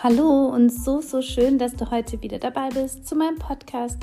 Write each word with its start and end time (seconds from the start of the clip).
Hallo 0.00 0.46
und 0.46 0.70
so, 0.70 1.00
so 1.00 1.20
schön, 1.22 1.58
dass 1.58 1.74
du 1.74 1.90
heute 1.90 2.22
wieder 2.22 2.38
dabei 2.38 2.68
bist 2.68 3.04
zu 3.04 3.16
meinem 3.16 3.36
Podcast 3.36 3.98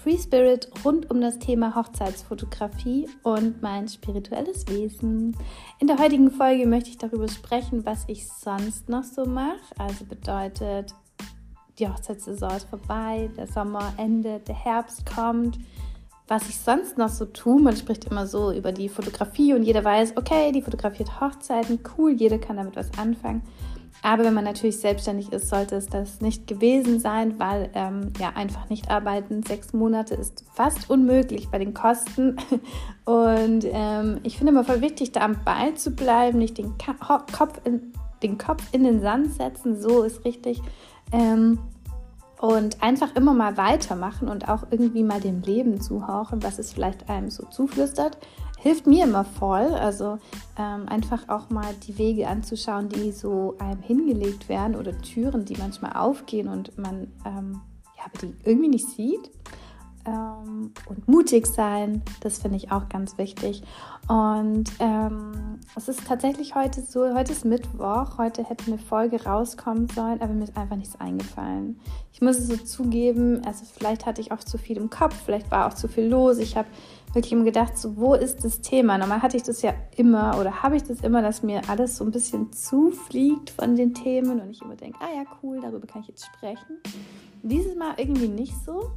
Free 0.00 0.16
Spirit 0.16 0.70
rund 0.84 1.10
um 1.10 1.20
das 1.20 1.40
Thema 1.40 1.74
Hochzeitsfotografie 1.74 3.08
und 3.24 3.60
mein 3.60 3.88
spirituelles 3.88 4.68
Wesen. 4.68 5.36
In 5.80 5.88
der 5.88 5.98
heutigen 5.98 6.30
Folge 6.30 6.64
möchte 6.68 6.90
ich 6.90 6.98
darüber 6.98 7.26
sprechen, 7.26 7.84
was 7.84 8.04
ich 8.06 8.28
sonst 8.28 8.88
noch 8.88 9.02
so 9.02 9.24
mache. 9.26 9.58
Also 9.78 10.04
bedeutet, 10.04 10.94
die 11.80 11.88
Hochzeitssaison 11.88 12.52
ist 12.52 12.68
vorbei, 12.68 13.28
der 13.36 13.48
Sommer 13.48 13.92
endet, 13.96 14.46
der 14.46 14.54
Herbst 14.54 15.04
kommt. 15.06 15.58
Was 16.28 16.48
ich 16.48 16.56
sonst 16.56 16.98
noch 16.98 17.08
so 17.08 17.24
tue, 17.24 17.60
man 17.60 17.76
spricht 17.76 18.04
immer 18.04 18.28
so 18.28 18.52
über 18.52 18.70
die 18.70 18.88
Fotografie 18.88 19.54
und 19.54 19.64
jeder 19.64 19.82
weiß, 19.82 20.16
okay, 20.16 20.52
die 20.52 20.62
fotografiert 20.62 21.20
Hochzeiten, 21.20 21.80
cool, 21.98 22.12
jeder 22.12 22.38
kann 22.38 22.58
damit 22.58 22.76
was 22.76 22.96
anfangen. 22.96 23.42
Aber 24.04 24.24
wenn 24.24 24.34
man 24.34 24.44
natürlich 24.44 24.78
selbstständig 24.78 25.32
ist, 25.32 25.48
sollte 25.48 25.76
es 25.76 25.86
das 25.86 26.20
nicht 26.20 26.48
gewesen 26.48 26.98
sein, 26.98 27.38
weil 27.38 27.70
ähm, 27.74 28.12
ja 28.18 28.30
einfach 28.34 28.68
nicht 28.68 28.90
arbeiten. 28.90 29.44
Sechs 29.44 29.72
Monate 29.72 30.16
ist 30.16 30.44
fast 30.52 30.90
unmöglich 30.90 31.50
bei 31.50 31.58
den 31.58 31.72
Kosten. 31.72 32.36
Und 33.04 33.64
ähm, 33.64 34.18
ich 34.24 34.38
finde 34.38 34.52
immer 34.52 34.64
voll 34.64 34.80
wichtig, 34.80 35.12
da 35.12 35.20
am 35.20 35.44
Ball 35.44 35.74
zu 35.74 35.92
bleiben, 35.92 36.38
nicht 36.38 36.58
den, 36.58 36.76
Ka 36.78 36.94
Kopf, 37.32 37.60
in, 37.64 37.92
den 38.24 38.38
Kopf 38.38 38.64
in 38.72 38.82
den 38.82 39.00
Sand 39.00 39.34
setzen. 39.34 39.80
So 39.80 40.02
ist 40.02 40.24
richtig. 40.24 40.60
Ähm, 41.12 41.60
und 42.42 42.82
einfach 42.82 43.16
immer 43.16 43.32
mal 43.32 43.56
weitermachen 43.56 44.28
und 44.28 44.50
auch 44.50 44.64
irgendwie 44.70 45.02
mal 45.02 45.20
dem 45.20 45.40
Leben 45.40 45.80
zuhauchen, 45.80 46.42
was 46.42 46.58
es 46.58 46.74
vielleicht 46.74 47.08
einem 47.08 47.30
so 47.30 47.46
zuflüstert 47.46 48.18
hilft 48.62 48.86
mir 48.86 49.04
immer 49.04 49.24
voll. 49.24 49.74
Also 49.74 50.18
ähm, 50.56 50.88
einfach 50.88 51.28
auch 51.28 51.50
mal 51.50 51.74
die 51.86 51.98
Wege 51.98 52.28
anzuschauen, 52.28 52.88
die 52.88 53.10
so 53.10 53.56
einem 53.58 53.82
hingelegt 53.82 54.48
werden 54.48 54.76
oder 54.76 54.96
Türen, 55.02 55.44
die 55.44 55.56
manchmal 55.56 55.94
aufgehen 55.94 56.48
und 56.48 56.78
man 56.78 57.08
ähm, 57.26 57.60
ja, 57.98 58.04
die 58.20 58.34
irgendwie 58.44 58.68
nicht 58.68 58.88
sieht. 58.88 59.30
Ähm, 60.04 60.72
und 60.86 61.06
mutig 61.06 61.46
sein, 61.46 62.02
das 62.20 62.38
finde 62.38 62.56
ich 62.56 62.72
auch 62.72 62.88
ganz 62.88 63.18
wichtig. 63.18 63.62
Und 64.08 64.64
ähm, 64.80 65.60
es 65.76 65.88
ist 65.88 66.06
tatsächlich 66.06 66.54
heute 66.56 66.80
so, 66.82 67.14
heute 67.14 67.32
ist 67.32 67.44
Mittwoch, 67.44 68.18
heute 68.18 68.42
hätte 68.44 68.66
eine 68.66 68.78
Folge 68.78 69.22
rauskommen 69.24 69.88
sollen, 69.88 70.20
aber 70.20 70.32
mir 70.32 70.44
ist 70.44 70.56
einfach 70.56 70.76
nichts 70.76 71.00
eingefallen. 71.00 71.78
Ich 72.12 72.20
muss 72.20 72.38
es 72.38 72.48
so 72.48 72.56
zugeben, 72.56 73.42
also 73.46 73.64
vielleicht 73.64 74.04
hatte 74.04 74.20
ich 74.20 74.32
auch 74.32 74.40
zu 74.40 74.58
viel 74.58 74.76
im 74.76 74.90
Kopf, 74.90 75.14
vielleicht 75.24 75.50
war 75.52 75.68
auch 75.68 75.74
zu 75.74 75.86
viel 75.86 76.06
los. 76.06 76.38
Ich 76.38 76.56
habe 76.56 76.68
wirklich 77.12 77.32
immer 77.32 77.44
gedacht, 77.44 77.78
so 77.78 77.96
wo 77.96 78.14
ist 78.14 78.44
das 78.44 78.60
Thema? 78.60 78.98
Normal 78.98 79.22
hatte 79.22 79.36
ich 79.36 79.44
das 79.44 79.62
ja 79.62 79.72
immer 79.96 80.38
oder 80.40 80.62
habe 80.62 80.76
ich 80.76 80.82
das 80.82 81.00
immer, 81.02 81.22
dass 81.22 81.42
mir 81.42 81.62
alles 81.68 81.96
so 81.96 82.04
ein 82.04 82.10
bisschen 82.10 82.52
zufliegt 82.52 83.50
von 83.50 83.76
den 83.76 83.94
Themen 83.94 84.40
und 84.40 84.50
ich 84.50 84.62
immer 84.62 84.76
denke, 84.76 84.98
ah 85.00 85.14
ja, 85.14 85.22
cool, 85.42 85.60
darüber 85.60 85.86
kann 85.86 86.02
ich 86.02 86.08
jetzt 86.08 86.26
sprechen. 86.26 86.80
Dieses 87.42 87.76
Mal 87.76 87.94
irgendwie 87.98 88.28
nicht 88.28 88.54
so, 88.64 88.90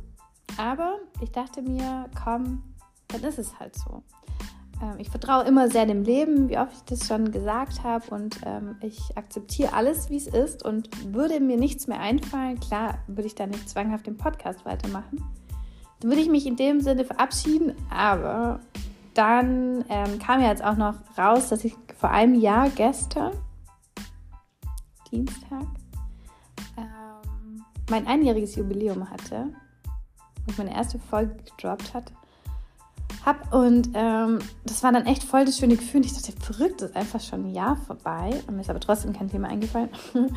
aber 0.57 0.99
ich 1.21 1.31
dachte 1.31 1.61
mir, 1.61 2.09
komm, 2.23 2.63
dann 3.07 3.23
ist 3.23 3.39
es 3.39 3.59
halt 3.59 3.75
so. 3.75 4.03
Ähm, 4.81 4.95
ich 4.97 5.09
vertraue 5.09 5.43
immer 5.43 5.69
sehr 5.69 5.85
dem 5.85 6.03
Leben, 6.03 6.49
wie 6.49 6.57
oft 6.57 6.73
ich 6.73 6.83
das 6.83 7.07
schon 7.07 7.31
gesagt 7.31 7.83
habe. 7.83 8.05
Und 8.09 8.39
ähm, 8.45 8.75
ich 8.81 8.99
akzeptiere 9.15 9.73
alles, 9.73 10.09
wie 10.09 10.17
es 10.17 10.27
ist. 10.27 10.63
Und 10.63 11.13
würde 11.13 11.39
mir 11.39 11.57
nichts 11.57 11.87
mehr 11.87 11.99
einfallen, 11.99 12.59
klar 12.59 12.99
würde 13.07 13.27
ich 13.27 13.35
da 13.35 13.47
nicht 13.47 13.69
zwanghaft 13.69 14.07
den 14.07 14.17
Podcast 14.17 14.65
weitermachen. 14.65 15.23
Dann 15.99 16.11
würde 16.11 16.21
ich 16.21 16.29
mich 16.29 16.45
in 16.45 16.55
dem 16.55 16.81
Sinne 16.81 17.05
verabschieden, 17.05 17.73
aber 17.89 18.59
dann 19.13 19.85
ähm, 19.87 20.19
kam 20.19 20.41
ja 20.41 20.49
jetzt 20.49 20.63
auch 20.63 20.75
noch 20.75 20.95
raus, 21.17 21.49
dass 21.49 21.63
ich 21.63 21.73
vor 21.97 22.09
einem 22.09 22.35
Jahr 22.35 22.69
gestern, 22.69 23.31
Dienstag, 25.09 25.63
ähm, 26.77 27.63
mein 27.89 28.05
einjähriges 28.07 28.55
Jubiläum 28.55 29.09
hatte 29.09 29.53
und 30.45 30.51
ich 30.51 30.57
meine 30.57 30.75
erste 30.75 30.99
Folge 30.99 31.35
gedroppt 31.45 31.93
hatte 31.93 32.13
habe. 33.25 33.39
Und 33.57 33.89
ähm, 33.93 34.39
das 34.65 34.83
war 34.83 34.91
dann 34.91 35.05
echt 35.05 35.23
voll 35.23 35.45
das 35.45 35.57
schöne 35.57 35.75
Gefühl. 35.75 36.01
Und 36.01 36.05
ich 36.05 36.13
dachte, 36.13 36.31
verrückt, 36.39 36.81
ist 36.81 36.95
einfach 36.95 37.19
schon 37.19 37.45
ein 37.45 37.53
Jahr 37.53 37.75
vorbei. 37.75 38.31
Und 38.47 38.55
mir 38.55 38.61
ist 38.61 38.69
aber 38.69 38.79
trotzdem 38.79 39.13
kein 39.13 39.29
Thema 39.29 39.47
eingefallen. 39.47 39.89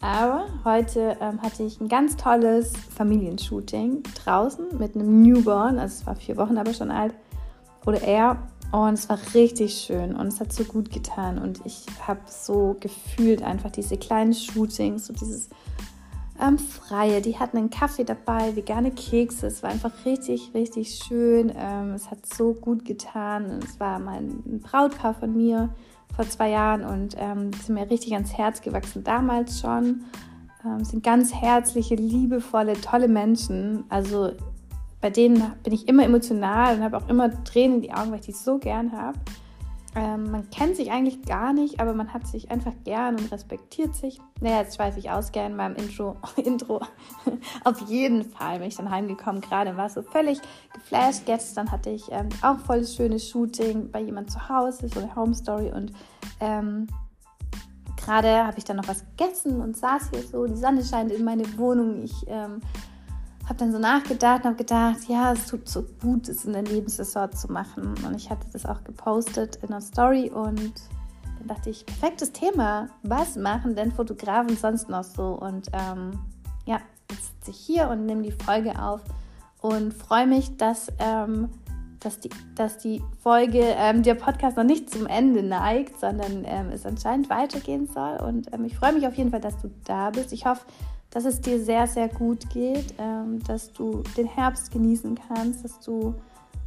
aber 0.00 0.46
heute 0.64 1.16
ähm, 1.20 1.42
hatte 1.42 1.64
ich 1.64 1.80
ein 1.80 1.88
ganz 1.88 2.16
tolles 2.16 2.72
Familienshooting 2.96 4.02
draußen 4.24 4.78
mit 4.78 4.94
einem 4.94 5.22
Newborn. 5.22 5.78
Also 5.78 6.00
es 6.00 6.06
war 6.06 6.16
vier 6.16 6.36
Wochen 6.36 6.56
aber 6.56 6.72
schon 6.72 6.90
alt. 6.90 7.14
Oder 7.84 8.02
er. 8.02 8.48
Und 8.72 8.94
es 8.94 9.08
war 9.08 9.18
richtig 9.32 9.74
schön 9.74 10.16
und 10.16 10.26
es 10.26 10.40
hat 10.40 10.52
so 10.52 10.64
gut 10.64 10.90
getan. 10.90 11.38
Und 11.38 11.60
ich 11.64 11.86
habe 12.06 12.20
so 12.26 12.76
gefühlt 12.80 13.42
einfach 13.42 13.70
diese 13.70 13.96
kleinen 13.96 14.34
Shootings, 14.34 15.06
so 15.06 15.12
dieses 15.12 15.48
ähm, 16.40 16.58
Freie. 16.58 17.20
Die 17.20 17.38
hatten 17.38 17.56
einen 17.56 17.70
Kaffee 17.70 18.04
dabei, 18.04 18.54
vegane 18.56 18.90
Kekse. 18.90 19.46
Es 19.46 19.62
war 19.62 19.70
einfach 19.70 19.92
richtig, 20.04 20.52
richtig 20.54 21.00
schön. 21.04 21.52
Ähm, 21.56 21.94
es 21.94 22.10
hat 22.10 22.26
so 22.26 22.54
gut 22.54 22.84
getan. 22.84 23.60
Es 23.64 23.78
war 23.80 23.98
mein 23.98 24.60
Brautpaar 24.62 25.14
von 25.14 25.36
mir 25.36 25.74
vor 26.14 26.28
zwei 26.28 26.50
Jahren 26.50 26.84
und 26.84 27.16
ähm, 27.18 27.52
sind 27.52 27.74
mir 27.74 27.90
richtig 27.90 28.14
ans 28.14 28.32
Herz 28.36 28.60
gewachsen 28.62 29.04
damals 29.04 29.60
schon. 29.60 30.04
Ähm, 30.64 30.84
sind 30.84 31.02
ganz 31.02 31.34
herzliche, 31.34 31.94
liebevolle, 31.94 32.74
tolle 32.80 33.08
Menschen. 33.08 33.84
Also 33.88 34.32
bei 35.00 35.10
denen 35.10 35.52
bin 35.62 35.72
ich 35.72 35.88
immer 35.88 36.04
emotional 36.04 36.76
und 36.76 36.82
habe 36.82 36.96
auch 36.96 37.08
immer 37.08 37.44
Tränen 37.44 37.76
in 37.76 37.82
die 37.82 37.92
Augen, 37.92 38.10
weil 38.10 38.20
ich 38.20 38.26
die 38.26 38.32
so 38.32 38.58
gern 38.58 38.92
habe. 38.92 39.18
Ähm, 39.96 40.30
man 40.30 40.50
kennt 40.50 40.76
sich 40.76 40.90
eigentlich 40.90 41.22
gar 41.22 41.54
nicht, 41.54 41.80
aber 41.80 41.94
man 41.94 42.12
hat 42.12 42.26
sich 42.26 42.50
einfach 42.50 42.74
gern 42.84 43.16
und 43.16 43.32
respektiert 43.32 43.96
sich. 43.96 44.20
Naja, 44.42 44.60
jetzt 44.60 44.76
schweife 44.76 44.98
ich 44.98 45.10
aus 45.10 45.32
gern 45.32 45.56
beim 45.56 45.74
Intro. 45.74 46.18
Intro. 46.36 46.82
Auf 47.64 47.80
jeden 47.88 48.22
Fall 48.22 48.58
bin 48.58 48.68
ich 48.68 48.76
dann 48.76 48.90
heimgekommen, 48.90 49.40
gerade 49.40 49.74
war 49.78 49.88
so 49.88 50.02
völlig 50.02 50.38
geflasht. 50.74 51.22
Gestern 51.24 51.72
hatte 51.72 51.88
ich 51.88 52.12
ähm, 52.12 52.28
auch 52.42 52.58
voll 52.58 52.84
schönes 52.84 53.26
Shooting 53.26 53.90
bei 53.90 54.00
jemand 54.00 54.30
zu 54.30 54.50
Hause, 54.50 54.86
so 54.88 55.00
eine 55.00 55.16
Home 55.16 55.34
Story 55.34 55.72
und 55.72 55.92
ähm, 56.40 56.88
gerade 57.96 58.44
habe 58.46 58.58
ich 58.58 58.64
dann 58.64 58.76
noch 58.76 58.88
was 58.88 59.02
gegessen 59.16 59.62
und 59.62 59.78
saß 59.78 60.10
hier 60.10 60.22
so. 60.22 60.44
Die 60.46 60.56
Sonne 60.56 60.84
scheint 60.84 61.10
in 61.10 61.24
meine 61.24 61.56
Wohnung. 61.56 62.02
Ich 62.02 62.14
ähm, 62.26 62.60
habe 63.46 63.58
dann 63.58 63.72
so 63.72 63.78
nachgedacht 63.78 64.40
und 64.40 64.46
habe 64.46 64.56
gedacht, 64.56 65.08
ja, 65.08 65.32
es 65.32 65.46
tut 65.46 65.68
so 65.68 65.84
gut, 66.02 66.28
es 66.28 66.44
in 66.44 66.52
der 66.52 66.62
Lebenssaison 66.62 67.32
zu 67.32 67.50
machen. 67.50 67.94
Und 68.04 68.16
ich 68.16 68.28
hatte 68.28 68.46
das 68.52 68.66
auch 68.66 68.82
gepostet 68.82 69.56
in 69.62 69.68
einer 69.70 69.80
Story 69.80 70.30
und 70.30 70.72
dann 71.38 71.48
dachte 71.48 71.70
ich, 71.70 71.86
perfektes 71.86 72.32
Thema. 72.32 72.88
Was 73.02 73.36
machen 73.36 73.76
denn 73.76 73.92
Fotografen 73.92 74.56
sonst 74.56 74.88
noch 74.88 75.04
so? 75.04 75.38
Und 75.40 75.68
ähm, 75.72 76.18
ja, 76.64 76.80
jetzt 77.10 77.26
sitze 77.26 77.50
ich 77.52 77.58
hier 77.58 77.88
und 77.88 78.06
nehme 78.06 78.22
die 78.22 78.32
Folge 78.32 78.82
auf 78.82 79.00
und 79.60 79.94
freue 79.94 80.26
mich, 80.26 80.56
dass, 80.56 80.88
ähm, 80.98 81.48
dass, 82.00 82.18
die, 82.18 82.30
dass 82.56 82.78
die 82.78 83.00
Folge, 83.20 83.60
ähm, 83.60 84.02
der 84.02 84.14
Podcast 84.16 84.56
noch 84.56 84.64
nicht 84.64 84.90
zum 84.90 85.06
Ende 85.06 85.44
neigt, 85.44 86.00
sondern 86.00 86.44
ähm, 86.44 86.70
es 86.72 86.84
anscheinend 86.84 87.30
weitergehen 87.30 87.86
soll. 87.86 88.16
Und 88.16 88.52
ähm, 88.52 88.64
ich 88.64 88.76
freue 88.76 88.92
mich 88.92 89.06
auf 89.06 89.14
jeden 89.14 89.30
Fall, 89.30 89.40
dass 89.40 89.56
du 89.58 89.70
da 89.84 90.10
bist. 90.10 90.32
Ich 90.32 90.46
hoffe, 90.46 90.62
dass 91.10 91.24
es 91.24 91.40
dir 91.40 91.62
sehr, 91.62 91.86
sehr 91.86 92.08
gut 92.08 92.48
geht, 92.50 92.94
ähm, 92.98 93.42
dass 93.44 93.72
du 93.72 94.02
den 94.16 94.26
Herbst 94.26 94.70
genießen 94.70 95.18
kannst, 95.28 95.64
dass 95.64 95.80
du, 95.80 96.14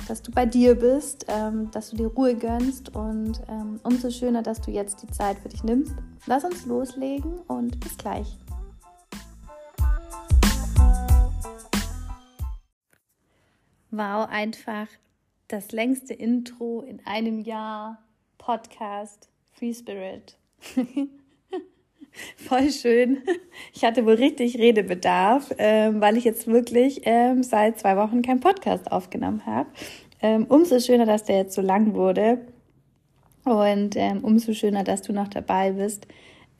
dass 0.07 0.22
du 0.22 0.31
bei 0.31 0.45
dir 0.45 0.75
bist, 0.75 1.25
ähm, 1.27 1.69
dass 1.72 1.91
du 1.91 1.97
dir 1.97 2.07
Ruhe 2.07 2.35
gönnst 2.35 2.95
und 2.95 3.41
ähm, 3.47 3.79
umso 3.83 4.09
schöner, 4.09 4.41
dass 4.41 4.61
du 4.61 4.72
jetzt 4.72 5.03
die 5.03 5.07
Zeit 5.07 5.38
für 5.39 5.50
dich 5.50 5.63
nimmst. 5.63 5.94
Lass 6.25 6.44
uns 6.44 6.66
loslegen 6.66 7.39
und 7.47 7.79
bis 7.79 7.97
gleich. 7.97 8.38
Wow, 13.91 14.27
einfach 14.29 14.88
das 15.47 15.71
längste 15.71 16.13
Intro 16.13 16.81
in 16.81 17.06
einem 17.06 17.39
Jahr 17.39 17.97
Podcast 18.38 19.30
Free 19.51 19.74
Spirit. 19.74 20.38
Voll 22.38 22.71
schön. 22.71 23.19
Ich 23.73 23.83
hatte 23.83 24.06
wohl 24.06 24.15
richtig 24.15 24.57
Redebedarf, 24.57 25.53
ähm, 25.57 26.01
weil 26.01 26.17
ich 26.17 26.23
jetzt 26.23 26.47
wirklich 26.47 27.01
ähm, 27.06 27.44
seit 27.44 27.79
zwei 27.79 27.97
Wochen 27.97 28.21
keinen 28.21 28.39
Podcast 28.39 28.91
aufgenommen 28.91 29.45
habe. 29.45 29.69
Ähm, 30.21 30.45
umso 30.50 30.79
schöner, 30.79 31.06
dass 31.06 31.23
der 31.23 31.38
jetzt 31.38 31.56
so 31.56 31.61
lang 31.61 31.94
wurde. 31.94 32.39
Und 33.45 33.95
ähm, 33.95 34.23
umso 34.23 34.53
schöner, 34.53 34.83
dass 34.83 35.01
du 35.01 35.13
noch 35.13 35.27
dabei 35.27 35.71
bist. 35.71 36.07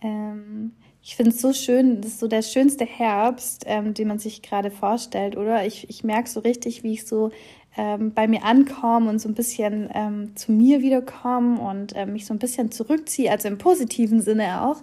Ähm, 0.02 0.74
ich 1.02 1.16
finde 1.16 1.32
es 1.32 1.42
so 1.42 1.54
schön, 1.54 2.02
das 2.02 2.12
ist 2.12 2.20
so 2.20 2.28
der 2.28 2.42
schönste 2.42 2.86
Herbst, 2.86 3.64
ähm, 3.68 3.94
den 3.94 4.08
man 4.08 4.20
sich 4.20 4.42
gerade 4.42 4.70
vorstellt, 4.70 5.38
oder? 5.38 5.66
Ich, 5.66 5.90
ich 5.90 6.04
merke 6.04 6.30
so 6.30 6.40
richtig, 6.40 6.84
wie 6.84 6.94
ich 6.94 7.06
so 7.06 7.32
bei 7.76 8.28
mir 8.28 8.44
ankomme 8.44 9.10
und 9.10 9.20
so 9.20 9.30
ein 9.30 9.36
bisschen 9.36 9.90
ähm, 9.94 10.36
zu 10.36 10.52
mir 10.52 10.82
wiederkomme 10.82 11.62
und 11.62 11.94
ähm, 11.96 12.12
mich 12.12 12.26
so 12.26 12.34
ein 12.34 12.40
bisschen 12.40 12.72
zurückziehe, 12.72 13.32
also 13.32 13.48
im 13.48 13.58
positiven 13.58 14.22
Sinne 14.22 14.64
auch. 14.64 14.82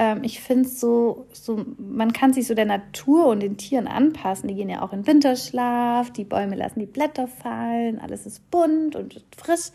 Ähm, 0.00 0.24
ich 0.24 0.40
finde 0.40 0.66
so, 0.66 1.26
so, 1.30 1.62
man 1.76 2.14
kann 2.14 2.32
sich 2.32 2.46
so 2.46 2.54
der 2.54 2.64
Natur 2.64 3.26
und 3.26 3.40
den 3.40 3.58
Tieren 3.58 3.86
anpassen. 3.86 4.48
Die 4.48 4.54
gehen 4.54 4.70
ja 4.70 4.80
auch 4.80 4.94
in 4.94 5.06
Winterschlaf, 5.06 6.10
die 6.10 6.24
Bäume 6.24 6.56
lassen 6.56 6.80
die 6.80 6.86
Blätter 6.86 7.28
fallen, 7.28 7.98
alles 7.98 8.24
ist 8.24 8.50
bunt 8.50 8.96
und 8.96 9.22
frisch. 9.36 9.72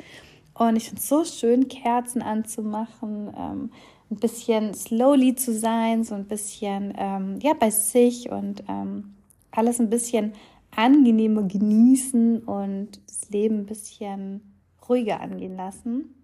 Und 0.56 0.78
ich 0.78 0.86
finde 0.86 1.00
es 1.00 1.10
so 1.10 1.26
schön, 1.26 1.68
Kerzen 1.68 2.24
anzumachen, 2.24 3.32
ähm, 3.38 3.72
ein 4.10 4.16
bisschen 4.16 4.74
slowly 4.74 5.36
zu 5.36 5.54
sein, 5.54 6.04
so 6.04 6.16
ein 6.16 6.26
bisschen 6.26 6.96
ähm, 6.98 7.38
ja, 7.44 7.54
bei 7.54 7.70
sich 7.70 8.32
und 8.32 8.64
ähm, 8.68 9.14
alles 9.52 9.80
ein 9.80 9.92
bisschen 9.92 10.34
angenehmer 10.76 11.44
genießen 11.44 12.40
und 12.40 13.00
das 13.06 13.30
Leben 13.30 13.60
ein 13.60 13.66
bisschen 13.68 14.56
ruhiger 14.90 15.22
angehen 15.22 15.56
lassen. 15.56 16.16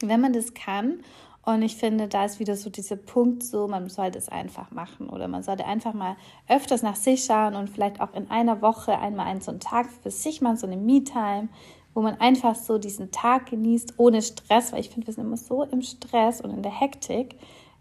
Wenn 0.00 0.20
man 0.20 0.32
das 0.32 0.52
kann 0.52 0.98
und 1.46 1.60
ich 1.62 1.76
finde, 1.76 2.08
da 2.08 2.24
ist 2.24 2.40
wieder 2.40 2.56
so 2.56 2.70
dieser 2.70 2.96
Punkt 2.96 3.42
so, 3.42 3.68
man 3.68 3.88
sollte 3.90 4.18
es 4.18 4.30
einfach 4.30 4.70
machen 4.70 5.10
oder 5.10 5.28
man 5.28 5.42
sollte 5.42 5.66
einfach 5.66 5.92
mal 5.92 6.16
öfters 6.48 6.82
nach 6.82 6.96
sich 6.96 7.24
schauen 7.24 7.54
und 7.54 7.68
vielleicht 7.68 8.00
auch 8.00 8.14
in 8.14 8.30
einer 8.30 8.62
Woche 8.62 8.98
einmal 8.98 9.26
einen 9.26 9.42
so 9.42 9.50
einen 9.50 9.60
Tag 9.60 9.90
für 10.02 10.10
sich 10.10 10.40
machen, 10.40 10.56
so 10.56 10.66
eine 10.66 10.78
Me-Time, 10.78 11.48
wo 11.92 12.00
man 12.00 12.18
einfach 12.18 12.54
so 12.54 12.78
diesen 12.78 13.10
Tag 13.10 13.50
genießt 13.50 13.94
ohne 13.98 14.22
Stress, 14.22 14.72
weil 14.72 14.80
ich 14.80 14.88
finde, 14.88 15.06
wir 15.06 15.14
sind 15.14 15.26
immer 15.26 15.36
so 15.36 15.62
im 15.64 15.82
Stress 15.82 16.40
und 16.40 16.50
in 16.50 16.62
der 16.62 16.80
Hektik, 16.80 17.36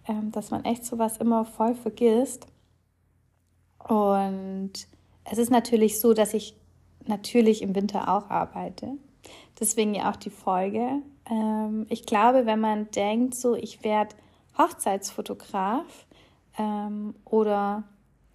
ähm, 0.09 0.31
dass 0.31 0.51
man 0.51 0.65
echt 0.65 0.85
sowas 0.85 1.17
immer 1.17 1.45
voll 1.45 1.73
vergisst. 1.73 2.45
Und 3.79 4.73
es 5.23 5.37
ist 5.37 5.51
natürlich 5.51 6.01
so, 6.01 6.13
dass 6.13 6.33
ich 6.33 6.55
natürlich 7.05 7.61
im 7.61 7.75
Winter 7.75 8.09
auch 8.09 8.29
arbeite. 8.29 8.97
Deswegen 9.63 9.95
ja 9.95 10.11
auch 10.11 10.17
die 10.17 10.29
Folge. 10.29 11.01
Ähm, 11.31 11.85
ich 11.87 12.05
glaube, 12.05 12.45
wenn 12.45 12.59
man 12.59 12.91
denkt, 12.91 13.33
so 13.33 13.55
ich 13.55 13.81
werde 13.81 14.13
Hochzeitsfotograf 14.57 16.05
ähm, 16.59 17.15
oder 17.23 17.83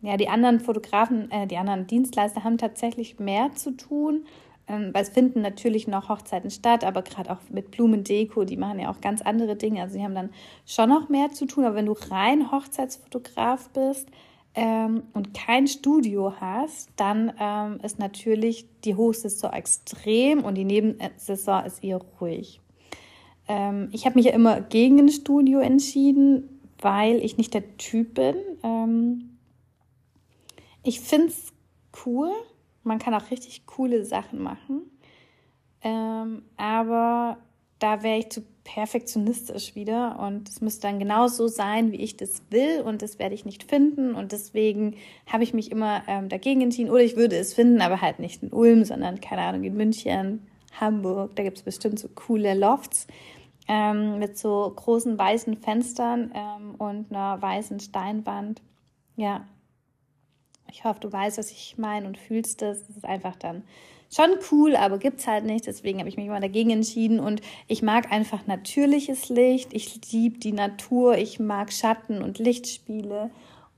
ja, 0.01 0.17
die 0.17 0.31
anderen 0.31 0.59
Fotografen, 0.59 1.31
äh, 1.31 1.47
die 1.47 1.59
anderen 1.59 1.87
Dienstleister 1.87 2.45
haben 2.45 2.57
tatsächlich 2.57 3.19
mehr 3.19 3.53
zu 3.53 3.73
tun, 3.73 4.25
ähm, 4.69 4.89
weil 4.95 5.03
es 5.03 5.11
finden 5.11 5.43
natürlich 5.43 5.87
noch 5.87 6.09
Hochzeiten 6.09 6.51
statt, 6.51 6.83
aber 6.83 7.03
gerade 7.03 7.31
auch 7.31 7.41
mit 7.51 7.73
Blumendeko, 7.73 8.45
die 8.45 8.57
machen 8.57 8.81
ja 8.81 8.91
auch 8.91 9.03
ganz 9.03 9.21
andere 9.21 9.55
Dinge. 9.55 9.83
Also 9.83 9.99
sie 9.99 10.03
haben 10.03 10.15
dann 10.15 10.31
schon 10.65 10.89
noch 10.89 11.11
mehr 11.11 11.31
zu 11.31 11.45
tun. 11.45 11.67
Aber 11.67 11.75
wenn 11.75 11.85
du 11.85 11.97
rein 12.09 12.51
Hochzeitsfotograf 12.51 13.69
bist, 13.75 14.09
ähm, 14.55 15.05
und 15.13 15.35
kein 15.35 15.67
Studio 15.67 16.35
hast, 16.41 16.91
dann 16.97 17.33
ähm, 17.39 17.79
ist 17.83 17.99
natürlich 17.99 18.67
die 18.85 18.95
Hochsaison 18.95 19.53
extrem 19.53 20.43
und 20.45 20.55
die 20.55 20.65
Nebensaison 20.65 21.65
ist 21.65 21.85
eher 21.85 22.01
ruhig. 22.21 22.61
Ähm, 23.47 23.89
ich 23.93 24.05
habe 24.05 24.17
mich 24.17 24.27
ja 24.27 24.33
immer 24.33 24.61
gegen 24.61 24.99
ein 24.99 25.09
Studio 25.09 25.61
entschieden, 25.61 26.61
weil 26.81 27.17
ich 27.25 27.37
nicht 27.37 27.55
der 27.55 27.77
Typ 27.77 28.15
bin. 28.15 28.37
Ähm, 28.63 29.39
ich 30.83 31.01
finde 31.01 31.29
es 31.29 31.53
cool. 32.05 32.31
Man 32.83 32.99
kann 32.99 33.15
auch 33.15 33.31
richtig 33.31 33.67
coole 33.67 34.05
Sachen 34.05 34.41
machen. 34.41 34.83
Ähm, 35.83 36.43
aber 36.57 37.39
da 37.79 38.03
wäre 38.03 38.19
ich 38.19 38.31
zu 38.31 38.43
perfektionistisch 38.75 39.75
wieder. 39.75 40.19
Und 40.19 40.49
es 40.49 40.61
müsste 40.61 40.83
dann 40.83 40.99
genau 40.99 41.29
so 41.29 41.49
sein, 41.49 41.91
wie 41.91 42.03
ich 42.03 42.17
das 42.17 42.43
will. 42.51 42.83
Und 42.83 43.01
das 43.01 43.19
werde 43.19 43.35
ich 43.35 43.47
nicht 43.47 43.65
finden. 43.65 44.15
Und 44.15 44.33
deswegen 44.33 44.97
habe 45.27 45.43
ich 45.43 45.55
mich 45.55 45.73
immer 45.73 46.03
ähm, 46.07 46.29
dagegen 46.29 46.61
entschieden. 46.61 46.91
Oder 46.91 47.03
ich 47.03 47.17
würde 47.17 47.37
es 47.37 47.55
finden, 47.55 47.81
aber 47.81 48.03
halt 48.03 48.19
nicht 48.19 48.43
in 48.43 48.53
Ulm, 48.53 48.85
sondern 48.85 49.21
keine 49.21 49.43
Ahnung 49.43 49.65
in 49.65 49.77
München, 49.77 50.47
Hamburg, 50.79 51.35
da 51.35 51.43
gibt 51.43 51.57
es 51.57 51.63
bestimmt 51.63 51.99
so 51.99 52.09
coole 52.15 52.55
Lofts 52.55 53.07
ähm, 53.69 54.19
mit 54.19 54.37
so 54.39 54.71
großen 54.75 55.19
weißen 55.19 55.57
Fenstern 55.57 56.31
ähm, 56.35 56.75
und 56.77 57.11
einer 57.11 57.41
weißen 57.41 57.81
Steinwand. 57.81 58.61
Ja, 59.17 59.47
ich 60.71 60.85
hoffe, 60.85 61.01
du 61.01 61.11
weißt, 61.11 61.39
was 61.39 61.51
ich 61.51 61.79
meine 61.79 62.07
und 62.07 62.19
fühlst 62.19 62.63
das. 62.63 62.87
Das 62.87 62.97
ist 62.97 63.05
einfach 63.05 63.37
dann 63.37 63.65
schon 64.11 64.31
cool, 64.51 64.77
aber 64.77 64.99
gibt's 64.99 65.27
halt 65.27 65.45
nicht. 65.45 65.67
Deswegen 65.67 65.99
habe 65.99 66.09
ich 66.09 66.17
mich 66.17 66.27
immer 66.27 66.41
dagegen 66.41 66.71
entschieden 66.71 67.21
und 67.21 67.41
ich 67.67 67.83
mag 67.83 68.11
einfach 68.11 68.47
natürliches 68.47 69.29
Licht. 69.29 69.73
Ich 69.73 70.13
liebe 70.13 70.39
die 70.39 70.53
Natur. 70.53 71.17
Ich 71.19 71.39
mag 71.39 71.73
Schatten 71.73 72.23
und 72.23 72.39
Lichtspiele. 72.39 73.31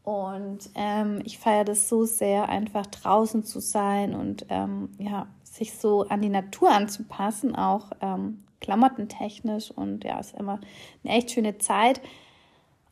Und 0.03 0.71
ähm, 0.75 1.21
ich 1.25 1.39
feiere 1.39 1.65
das 1.65 1.89
so 1.89 2.05
sehr, 2.05 2.49
einfach 2.49 2.87
draußen 2.87 3.45
zu 3.45 3.61
sein 3.61 4.15
und 4.15 4.47
ähm, 4.49 4.89
ja, 4.99 5.27
sich 5.45 5.75
so 5.75 6.09
an 6.09 6.23
die 6.23 6.31
Natur 6.31 6.71
anzupassen, 6.71 7.55
auch 7.55 7.91
ähm, 8.01 8.43
klamottentechnisch. 8.61 9.71
Und 9.71 10.05
ja, 10.05 10.19
ist 10.19 10.35
immer 10.37 10.61
eine 11.05 11.17
echt 11.17 11.31
schöne 11.31 11.59
Zeit. 11.59 12.01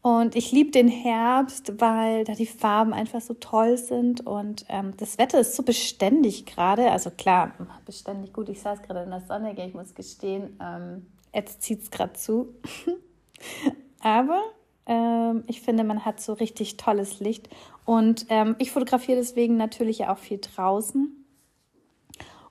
Und 0.00 0.36
ich 0.36 0.52
liebe 0.52 0.70
den 0.70 0.88
Herbst, 0.88 1.80
weil 1.80 2.24
da 2.24 2.34
die 2.34 2.46
Farben 2.46 2.92
einfach 2.92 3.20
so 3.20 3.34
toll 3.34 3.76
sind 3.76 4.24
und 4.24 4.64
ähm, 4.68 4.94
das 4.96 5.18
Wetter 5.18 5.40
ist 5.40 5.56
so 5.56 5.62
beständig 5.64 6.46
gerade. 6.46 6.90
Also 6.90 7.10
klar, 7.10 7.52
beständig 7.84 8.32
gut. 8.32 8.48
Ich 8.48 8.60
saß 8.60 8.82
gerade 8.82 9.02
in 9.02 9.10
der 9.10 9.22
Sonne, 9.22 9.54
ich 9.66 9.74
muss 9.74 9.94
gestehen, 9.94 10.56
ähm, 10.62 11.06
jetzt 11.34 11.62
zieht 11.62 11.82
es 11.82 11.90
gerade 11.90 12.12
zu. 12.12 12.54
Aber 14.00 14.40
ähm, 14.86 15.42
ich 15.48 15.60
finde, 15.60 15.82
man 15.82 16.04
hat 16.04 16.20
so 16.20 16.32
richtig 16.32 16.76
tolles 16.76 17.18
Licht. 17.18 17.48
Und 17.84 18.26
ähm, 18.28 18.54
ich 18.58 18.70
fotografiere 18.70 19.18
deswegen 19.18 19.56
natürlich 19.56 20.06
auch 20.06 20.18
viel 20.18 20.38
draußen. 20.38 21.24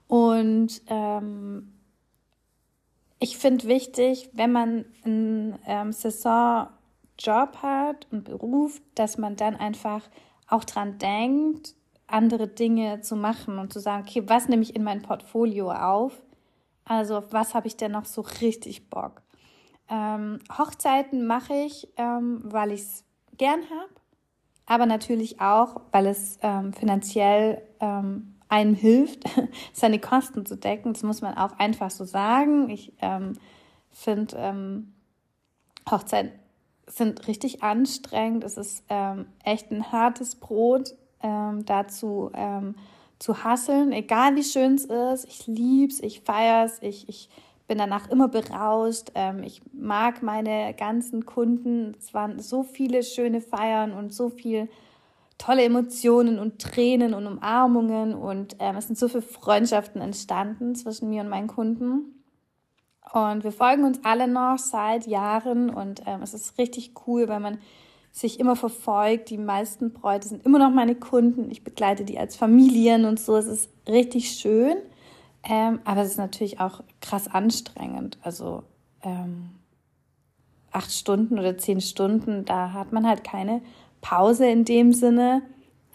Und 0.08 0.82
ähm, 0.88 1.74
ich 3.20 3.38
finde 3.38 3.68
wichtig, 3.68 4.30
wenn 4.34 4.52
man 4.52 4.86
ein 5.06 5.58
ähm, 5.66 5.92
Saison 5.92 6.68
Job 7.19 7.58
hat 7.62 8.08
und 8.12 8.24
Beruf, 8.24 8.81
dass 8.96 9.18
man 9.18 9.36
dann 9.36 9.56
einfach 9.56 10.02
auch 10.48 10.64
dran 10.64 10.98
denkt, 10.98 11.75
andere 12.08 12.48
Dinge 12.48 13.02
zu 13.02 13.16
machen 13.16 13.60
und 13.60 13.74
zu 13.74 13.80
sagen, 13.80 14.06
okay, 14.08 14.24
was 14.28 14.48
nehme 14.48 14.62
ich 14.62 14.75
in 14.75 14.84
mein 14.84 15.02
Portfolio 15.02 15.72
auf? 15.72 16.14
Also 16.86 17.18
auf 17.18 17.34
was 17.34 17.54
habe 17.54 17.68
ich 17.68 17.75
denn 17.75 17.92
noch 17.92 18.06
so 18.06 18.22
richtig 18.22 18.90
Bock? 18.90 19.22
Ähm, 19.90 20.40
Hochzeiten 20.58 21.28
mache 21.28 21.54
ich, 21.54 21.88
ähm, 21.98 22.42
weil 22.44 22.72
ich 22.72 22.81
es 22.81 23.04
gern 23.38 23.62
habe, 23.69 24.02
aber 24.66 24.86
natürlich 24.86 25.42
auch, 25.42 25.81
weil 25.92 26.08
es 26.08 26.38
ähm, 26.42 26.74
finanziell 26.74 27.62
ähm, 27.80 28.36
einem 28.50 28.74
hilft, 28.74 29.24
seine 29.74 30.00
Kosten 30.00 30.46
zu 30.46 30.56
decken. 30.56 30.94
Das 30.94 31.04
muss 31.04 31.22
man 31.22 31.38
auch 31.38 31.58
einfach 31.60 31.90
so 31.90 32.06
sagen. 32.06 32.69
Ich 32.69 32.94
ähm, 33.02 33.34
finde 33.92 34.38
ähm, 34.38 34.94
Hochzeiten 35.90 36.31
sind 36.88 37.28
richtig 37.28 37.63
anstrengend. 37.63 38.44
Es 38.44 38.57
ist 38.57 38.84
ähm, 38.89 39.28
echt 39.44 39.72
ein 39.72 39.92
hartes 39.92 40.36
Brot, 40.36 40.95
ähm, 41.22 41.66
dazu 41.66 42.31
ähm, 42.34 42.75
zu 43.19 43.44
hasseln, 43.44 43.92
egal 43.92 44.36
wie 44.36 44.44
schön 44.44 44.75
es 44.75 44.86
ist. 44.86 45.25
Ich 45.25 45.48
liebe 45.48 45.92
es, 45.92 46.01
ich 46.01 46.22
feiere 46.22 46.66
es, 46.66 46.81
ich, 46.81 47.10
ich 47.10 47.30
bin 47.68 47.78
danach 47.78 48.10
immer 48.10 48.28
berauscht. 48.28 49.12
Ähm, 49.16 49.44
ich 49.44 49.62
mag 49.73 50.23
meine 50.23 50.73
ganzen 50.73 51.26
Kunden. 51.26 51.95
Es 52.00 52.14
waren 52.14 52.40
so 52.40 52.64
viele 52.64 53.04
schöne 53.04 53.42
Feiern 53.42 53.92
und 53.94 54.14
so 54.14 54.30
viel 54.30 54.69
tolle 55.38 55.64
Emotionen 55.64 56.40
und 56.40 56.59
Tränen 56.59 57.14
und 57.14 57.28
Umarmungen 57.28 58.16
und 58.16 58.56
ähm, 58.59 58.76
es 58.76 58.88
sind 58.88 58.97
so 58.97 59.07
viele 59.07 59.21
Freundschaften 59.21 60.02
entstanden 60.02 60.73
zwischen 60.76 61.09
mir 61.09 61.21
und 61.21 61.30
meinen 61.30 61.47
Kunden. 61.47 62.17
Und 63.14 63.44
wir 63.44 63.52
folgen 63.52 63.85
uns 63.85 63.99
alle 64.04 64.28
noch 64.28 64.57
seit 64.57 65.07
Jahren 65.07 65.69
und 65.69 66.02
ähm, 66.06 66.21
es 66.21 66.33
ist 66.33 66.57
richtig 66.57 66.92
cool, 67.07 67.28
weil 67.28 67.40
man 67.40 67.57
sich 68.11 68.40
immer 68.40 68.56
verfolgt. 68.56 69.30
Die 69.30 69.37
meisten 69.37 69.94
Bräute 69.94 70.28
sind 70.28 70.45
immer 70.45 70.59
noch 70.59 70.71
meine 70.71 70.95
Kunden. 70.95 71.49
Ich 71.52 71.64
begleite 71.64 72.04
die 72.04 72.18
als 72.18 72.35
Familien 72.35 73.06
und 73.06 73.19
so. 73.19 73.35
Es 73.37 73.45
ist 73.45 73.69
richtig 73.87 74.31
schön. 74.31 74.78
Ähm, 75.44 75.80
aber 75.85 76.02
es 76.02 76.11
ist 76.11 76.18
natürlich 76.18 76.59
auch 76.59 76.83
krass 76.99 77.28
anstrengend. 77.28 78.18
Also 78.21 78.64
ähm, 79.04 79.52
acht 80.71 80.92
Stunden 80.92 81.40
oder 81.40 81.57
zehn 81.57 81.80
Stunden, 81.80 82.44
da 82.44 82.73
hat 82.73 82.92
man 82.92 83.07
halt 83.07 83.23
keine 83.23 83.61
Pause 84.02 84.47
in 84.47 84.66
dem 84.66 84.94
Sinne. 84.94 85.44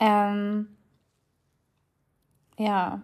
Ähm, 0.01 0.69
ja, 2.59 3.03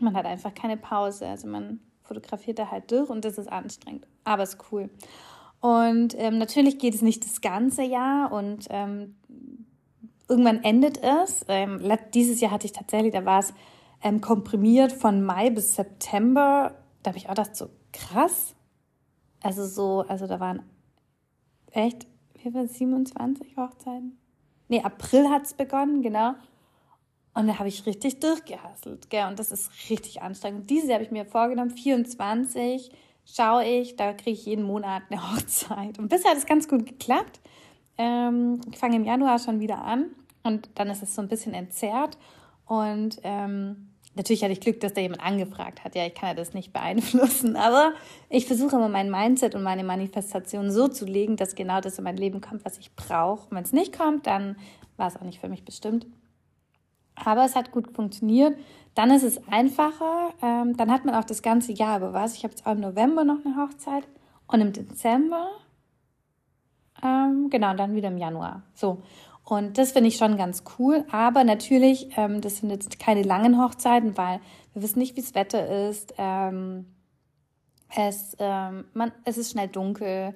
man 0.00 0.14
hat 0.14 0.26
einfach 0.26 0.54
keine 0.54 0.76
Pause. 0.76 1.26
Also 1.26 1.46
man 1.48 1.80
fotografiert 2.06 2.58
er 2.58 2.70
halt 2.70 2.90
durch 2.90 3.10
und 3.10 3.24
das 3.24 3.38
ist 3.38 3.50
anstrengend, 3.50 4.06
aber 4.24 4.42
ist 4.42 4.58
cool. 4.70 4.90
Und 5.60 6.14
ähm, 6.18 6.38
natürlich 6.38 6.78
geht 6.78 6.94
es 6.94 7.02
nicht 7.02 7.24
das 7.24 7.40
ganze 7.40 7.82
Jahr 7.82 8.32
und 8.32 8.66
ähm, 8.70 9.16
irgendwann 10.28 10.62
endet 10.62 11.02
es. 11.02 11.44
Ähm, 11.48 11.80
dieses 12.14 12.40
Jahr 12.40 12.50
hatte 12.50 12.66
ich 12.66 12.72
tatsächlich, 12.72 13.12
da 13.12 13.24
war 13.24 13.40
es 13.40 13.54
ähm, 14.02 14.20
komprimiert 14.20 14.92
von 14.92 15.22
Mai 15.22 15.50
bis 15.50 15.74
September. 15.74 16.74
Da 17.02 17.10
habe 17.10 17.18
ich 17.18 17.26
auch 17.26 17.34
gedacht, 17.34 17.56
so 17.56 17.68
krass. 17.92 18.54
Also 19.42 19.64
so, 19.66 20.04
also 20.08 20.26
da 20.26 20.40
waren 20.40 20.62
echt, 21.70 22.06
wie 22.42 22.52
war 22.52 22.66
27 22.66 23.56
Hochzeiten? 23.56 24.18
Nee, 24.68 24.82
April 24.82 25.28
hat 25.30 25.44
es 25.44 25.54
begonnen, 25.54 26.02
genau. 26.02 26.34
Und 27.36 27.48
da 27.48 27.58
habe 27.58 27.68
ich 27.68 27.84
richtig 27.84 28.18
durchgehasselt, 28.20 29.10
gell? 29.10 29.26
Und 29.26 29.38
das 29.38 29.52
ist 29.52 29.70
richtig 29.90 30.22
anstrengend. 30.22 30.70
Diese 30.70 30.94
habe 30.94 31.04
ich 31.04 31.10
mir 31.10 31.26
vorgenommen, 31.26 31.68
24 31.68 32.90
schaue 33.26 33.62
ich, 33.62 33.94
da 33.96 34.14
kriege 34.14 34.30
ich 34.30 34.46
jeden 34.46 34.64
Monat 34.64 35.02
eine 35.10 35.20
Hochzeit. 35.32 35.98
Und 35.98 36.08
bisher 36.08 36.30
hat 36.30 36.38
es 36.38 36.46
ganz 36.46 36.66
gut 36.66 36.86
geklappt. 36.86 37.40
Ähm, 37.98 38.62
ich 38.72 38.78
fange 38.78 38.96
im 38.96 39.04
Januar 39.04 39.38
schon 39.38 39.60
wieder 39.60 39.82
an 39.82 40.06
und 40.44 40.70
dann 40.76 40.88
ist 40.88 41.02
es 41.02 41.14
so 41.14 41.20
ein 41.20 41.28
bisschen 41.28 41.52
entzerrt. 41.52 42.16
Und 42.64 43.20
ähm, 43.22 43.90
natürlich 44.14 44.42
hatte 44.42 44.54
ich 44.54 44.60
Glück, 44.60 44.80
dass 44.80 44.94
da 44.94 45.02
jemand 45.02 45.22
angefragt 45.22 45.84
hat. 45.84 45.94
Ja, 45.94 46.06
ich 46.06 46.14
kann 46.14 46.30
ja 46.30 46.34
das 46.34 46.54
nicht 46.54 46.72
beeinflussen, 46.72 47.56
aber 47.56 47.92
ich 48.30 48.46
versuche 48.46 48.76
immer 48.76 48.88
mein 48.88 49.10
Mindset 49.10 49.54
und 49.54 49.62
meine 49.62 49.84
Manifestation 49.84 50.70
so 50.70 50.88
zu 50.88 51.04
legen, 51.04 51.36
dass 51.36 51.54
genau 51.54 51.82
das 51.82 51.98
in 51.98 52.04
mein 52.04 52.16
Leben 52.16 52.40
kommt, 52.40 52.64
was 52.64 52.78
ich 52.78 52.96
brauche. 52.96 53.54
Wenn 53.54 53.62
es 53.62 53.74
nicht 53.74 53.94
kommt, 53.94 54.26
dann 54.26 54.56
war 54.96 55.08
es 55.08 55.16
auch 55.16 55.20
nicht 55.20 55.38
für 55.38 55.50
mich 55.50 55.62
bestimmt. 55.62 56.06
Aber 57.16 57.44
es 57.44 57.56
hat 57.56 57.72
gut 57.72 57.94
funktioniert. 57.94 58.56
Dann 58.94 59.10
ist 59.10 59.22
es 59.22 59.40
einfacher. 59.48 60.32
Ähm, 60.42 60.76
dann 60.76 60.90
hat 60.90 61.04
man 61.04 61.14
auch 61.14 61.24
das 61.24 61.42
ganze 61.42 61.72
Jahr 61.72 61.98
über 61.98 62.12
was. 62.12 62.34
Ich 62.34 62.44
habe 62.44 62.52
jetzt 62.52 62.66
auch 62.66 62.72
im 62.72 62.80
November 62.80 63.24
noch 63.24 63.44
eine 63.44 63.56
Hochzeit 63.56 64.04
und 64.46 64.60
im 64.60 64.72
Dezember. 64.72 65.48
Ähm, 67.02 67.48
genau, 67.50 67.74
dann 67.74 67.94
wieder 67.94 68.08
im 68.08 68.18
Januar. 68.18 68.62
So. 68.74 69.02
Und 69.44 69.78
das 69.78 69.92
finde 69.92 70.08
ich 70.08 70.16
schon 70.16 70.36
ganz 70.36 70.64
cool. 70.78 71.04
Aber 71.10 71.44
natürlich, 71.44 72.08
ähm, 72.16 72.40
das 72.40 72.58
sind 72.58 72.70
jetzt 72.70 72.98
keine 72.98 73.22
langen 73.22 73.62
Hochzeiten, 73.62 74.16
weil 74.16 74.40
wir 74.72 74.82
wissen 74.82 74.98
nicht, 74.98 75.16
wie 75.16 75.20
das 75.20 75.34
Wetter 75.34 75.88
ist. 75.88 76.14
Ähm, 76.18 76.86
es, 77.94 78.36
ähm, 78.38 78.86
man, 78.92 79.12
es 79.24 79.38
ist 79.38 79.52
schnell 79.52 79.68
dunkel. 79.68 80.34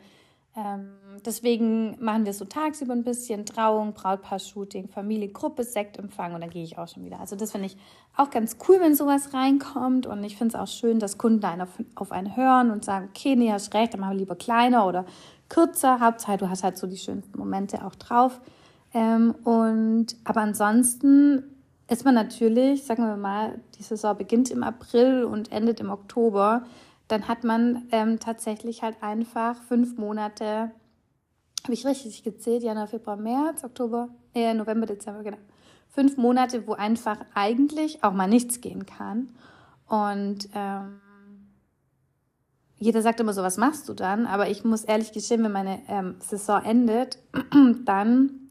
Ähm, 0.60 0.90
deswegen 1.24 1.96
machen 2.02 2.24
wir 2.24 2.34
so 2.34 2.44
tagsüber 2.44 2.92
ein 2.92 3.04
bisschen 3.04 3.46
Trauung, 3.46 3.94
Brautpaar-Shooting, 3.94 4.88
Familie, 4.88 5.28
Gruppe, 5.28 5.64
Sektempfang 5.64 6.34
und 6.34 6.40
dann 6.42 6.50
gehe 6.50 6.62
ich 6.62 6.76
auch 6.76 6.88
schon 6.88 7.04
wieder. 7.04 7.20
Also 7.20 7.36
das 7.36 7.52
finde 7.52 7.66
ich 7.66 7.76
auch 8.16 8.30
ganz 8.30 8.56
cool, 8.68 8.78
wenn 8.80 8.94
sowas 8.94 9.32
reinkommt 9.32 10.06
und 10.06 10.22
ich 10.24 10.36
finde 10.36 10.56
es 10.56 10.60
auch 10.60 10.66
schön, 10.66 10.98
dass 10.98 11.18
Kunden 11.18 11.44
einen 11.44 11.62
auf, 11.62 11.70
auf 11.94 12.12
einen 12.12 12.36
hören 12.36 12.70
und 12.70 12.84
sagen, 12.84 13.08
okay, 13.10 13.36
nee, 13.36 13.50
hast 13.50 13.72
recht, 13.74 13.94
dann 13.94 14.00
machen 14.00 14.12
wir 14.12 14.18
lieber 14.18 14.36
kleiner 14.36 14.86
oder 14.86 15.06
kürzer. 15.48 16.00
Hauptsache, 16.00 16.36
du 16.36 16.50
hast 16.50 16.62
halt 16.62 16.76
so 16.76 16.86
die 16.86 16.98
schönsten 16.98 17.38
Momente 17.38 17.84
auch 17.84 17.94
drauf. 17.94 18.40
Ähm, 18.92 19.34
und, 19.44 20.16
aber 20.24 20.40
ansonsten 20.40 21.44
ist 21.88 22.04
man 22.04 22.14
natürlich, 22.14 22.84
sagen 22.84 23.04
wir 23.04 23.16
mal, 23.16 23.58
die 23.78 23.82
Saison 23.82 24.16
beginnt 24.16 24.50
im 24.50 24.62
April 24.62 25.24
und 25.24 25.52
endet 25.52 25.80
im 25.80 25.90
Oktober, 25.90 26.64
dann 27.10 27.26
hat 27.26 27.44
man 27.44 27.88
ähm, 27.90 28.20
tatsächlich 28.20 28.82
halt 28.82 29.02
einfach 29.02 29.60
fünf 29.64 29.96
Monate, 29.96 30.70
habe 31.64 31.72
ich 31.72 31.84
richtig 31.86 32.22
gezählt, 32.22 32.62
Januar, 32.62 32.86
Februar, 32.86 33.16
März, 33.16 33.64
Oktober, 33.64 34.08
äh, 34.34 34.54
November, 34.54 34.86
Dezember, 34.86 35.22
genau. 35.22 35.38
Fünf 35.88 36.16
Monate, 36.16 36.66
wo 36.68 36.74
einfach 36.74 37.18
eigentlich 37.34 38.04
auch 38.04 38.12
mal 38.12 38.28
nichts 38.28 38.60
gehen 38.60 38.86
kann. 38.86 39.30
Und 39.88 40.48
ähm, 40.54 41.00
jeder 42.78 43.02
sagt 43.02 43.18
immer 43.18 43.32
so, 43.32 43.42
was 43.42 43.56
machst 43.56 43.88
du 43.88 43.94
dann? 43.94 44.26
Aber 44.26 44.48
ich 44.48 44.62
muss 44.62 44.84
ehrlich 44.84 45.10
gestehen, 45.10 45.42
wenn 45.42 45.52
meine 45.52 45.80
ähm, 45.88 46.14
Saison 46.20 46.62
endet, 46.62 47.18
dann 47.84 48.50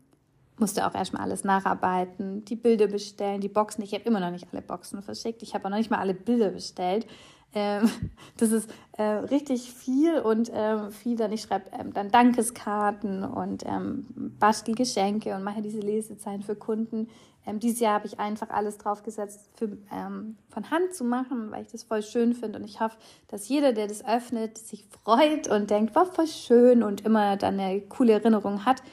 musste 0.57 0.85
auch 0.85 0.93
erstmal 0.93 1.23
alles 1.23 1.45
nacharbeiten, 1.45 2.43
die 2.43 2.57
Bilder 2.57 2.87
bestellen, 2.87 3.39
die 3.39 3.47
Boxen. 3.47 3.83
Ich 3.83 3.93
habe 3.93 4.03
immer 4.03 4.19
noch 4.19 4.31
nicht 4.31 4.47
alle 4.51 4.61
Boxen 4.61 5.01
verschickt. 5.01 5.41
Ich 5.43 5.53
habe 5.53 5.65
auch 5.65 5.69
noch 5.69 5.77
nicht 5.77 5.89
mal 5.89 5.99
alle 5.99 6.13
Bilder 6.13 6.49
bestellt. 6.49 7.07
Ähm, 7.53 7.89
das 8.37 8.51
ist 8.51 8.69
äh, 8.93 9.03
richtig 9.03 9.73
viel 9.73 10.19
und 10.19 10.49
äh, 10.49 10.91
viel 10.91 11.15
dann. 11.15 11.31
Ich 11.31 11.41
schreibe 11.41 11.69
ähm, 11.71 11.93
dann 11.93 12.11
Dankeskarten 12.11 13.23
und 13.23 13.65
ähm, 13.65 14.05
bastel 14.39 14.75
Geschenke 14.75 15.35
und 15.35 15.43
mache 15.43 15.61
diese 15.61 15.79
Lesezeichen 15.79 16.43
für 16.43 16.55
Kunden. 16.55 17.09
Ähm, 17.45 17.59
dieses 17.59 17.79
Jahr 17.79 17.95
habe 17.95 18.07
ich 18.07 18.19
einfach 18.19 18.49
alles 18.49 18.77
draufgesetzt, 18.77 19.49
für, 19.55 19.77
ähm, 19.91 20.37
von 20.49 20.69
Hand 20.69 20.93
zu 20.93 21.03
machen, 21.03 21.51
weil 21.51 21.63
ich 21.63 21.71
das 21.71 21.83
voll 21.83 22.03
schön 22.03 22.33
finde. 22.33 22.59
Und 22.59 22.65
ich 22.65 22.79
hoffe, 22.79 22.97
dass 23.27 23.47
jeder, 23.47 23.73
der 23.73 23.87
das 23.87 24.05
öffnet, 24.05 24.57
sich 24.57 24.85
freut 24.85 25.47
und 25.47 25.69
denkt, 25.69 25.95
war 25.95 26.05
voll 26.05 26.27
schön 26.27 26.83
und 26.83 27.05
immer 27.05 27.37
dann 27.37 27.59
eine 27.59 27.81
coole 27.81 28.13
Erinnerung 28.13 28.65
hat. 28.65 28.83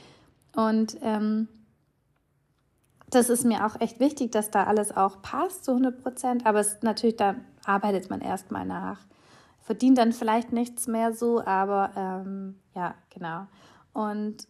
Und 0.55 0.97
ähm, 1.03 1.49
das 3.11 3.29
ist 3.29 3.45
mir 3.45 3.67
auch 3.67 3.81
echt 3.81 4.01
wichtig, 4.01 4.33
dass 4.33 4.51
da 4.51 4.65
alles 4.65 4.97
auch 4.97 5.23
passt 5.23 5.65
zu 5.65 5.73
100 5.73 6.03
Prozent. 6.03 6.47
Aber 6.47 6.61
es 6.61 6.79
natürlich, 6.83 7.17
da 7.17 7.37
arbeitet 7.67 8.11
man 8.11 8.21
erstmal 8.21 8.65
nach. 8.65 9.01
Verdient 9.61 9.99
dann 9.99 10.13
vielleicht 10.13 10.53
nichts 10.53 10.87
mehr 10.87 11.13
so, 11.13 11.45
aber 11.45 11.91
ähm, 11.97 12.61
ja, 12.75 12.95
genau. 13.11 13.47
Und 13.93 14.47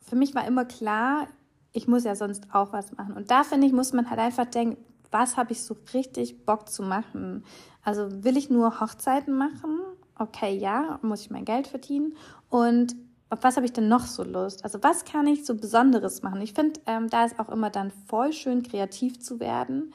für 0.00 0.16
mich 0.16 0.34
war 0.34 0.46
immer 0.46 0.64
klar, 0.64 1.26
ich 1.72 1.86
muss 1.86 2.04
ja 2.04 2.14
sonst 2.14 2.44
auch 2.52 2.72
was 2.72 2.92
machen. 2.96 3.14
Und 3.14 3.30
da 3.30 3.44
finde 3.44 3.66
ich, 3.66 3.72
muss 3.72 3.92
man 3.92 4.08
halt 4.08 4.20
einfach 4.20 4.46
denken, 4.46 4.82
was 5.10 5.36
habe 5.36 5.52
ich 5.52 5.62
so 5.62 5.76
richtig 5.92 6.44
Bock 6.46 6.68
zu 6.68 6.82
machen? 6.82 7.44
Also 7.82 8.24
will 8.24 8.36
ich 8.36 8.50
nur 8.50 8.80
Hochzeiten 8.80 9.36
machen? 9.36 9.80
Okay, 10.18 10.56
ja, 10.56 10.98
muss 11.02 11.20
ich 11.20 11.30
mein 11.30 11.44
Geld 11.44 11.66
verdienen. 11.66 12.16
Und 12.48 12.96
auf 13.28 13.40
was 13.42 13.56
habe 13.56 13.66
ich 13.66 13.72
denn 13.72 13.88
noch 13.88 14.06
so 14.06 14.24
Lust? 14.24 14.64
Also 14.64 14.82
was 14.82 15.04
kann 15.04 15.26
ich 15.26 15.44
so 15.44 15.54
Besonderes 15.54 16.22
machen? 16.22 16.40
Ich 16.40 16.52
finde, 16.52 16.80
ähm, 16.86 17.10
da 17.10 17.24
ist 17.24 17.38
auch 17.38 17.48
immer 17.48 17.70
dann 17.70 17.90
voll 18.06 18.32
schön 18.32 18.62
kreativ 18.62 19.20
zu 19.20 19.40
werden, 19.40 19.92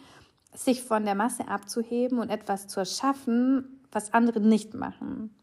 sich 0.53 0.83
von 0.83 1.05
der 1.05 1.15
Masse 1.15 1.47
abzuheben 1.47 2.19
und 2.19 2.29
etwas 2.29 2.67
zu 2.67 2.79
erschaffen, 2.79 3.81
was 3.91 4.13
andere 4.13 4.39
nicht 4.39 4.73
machen. 4.73 5.35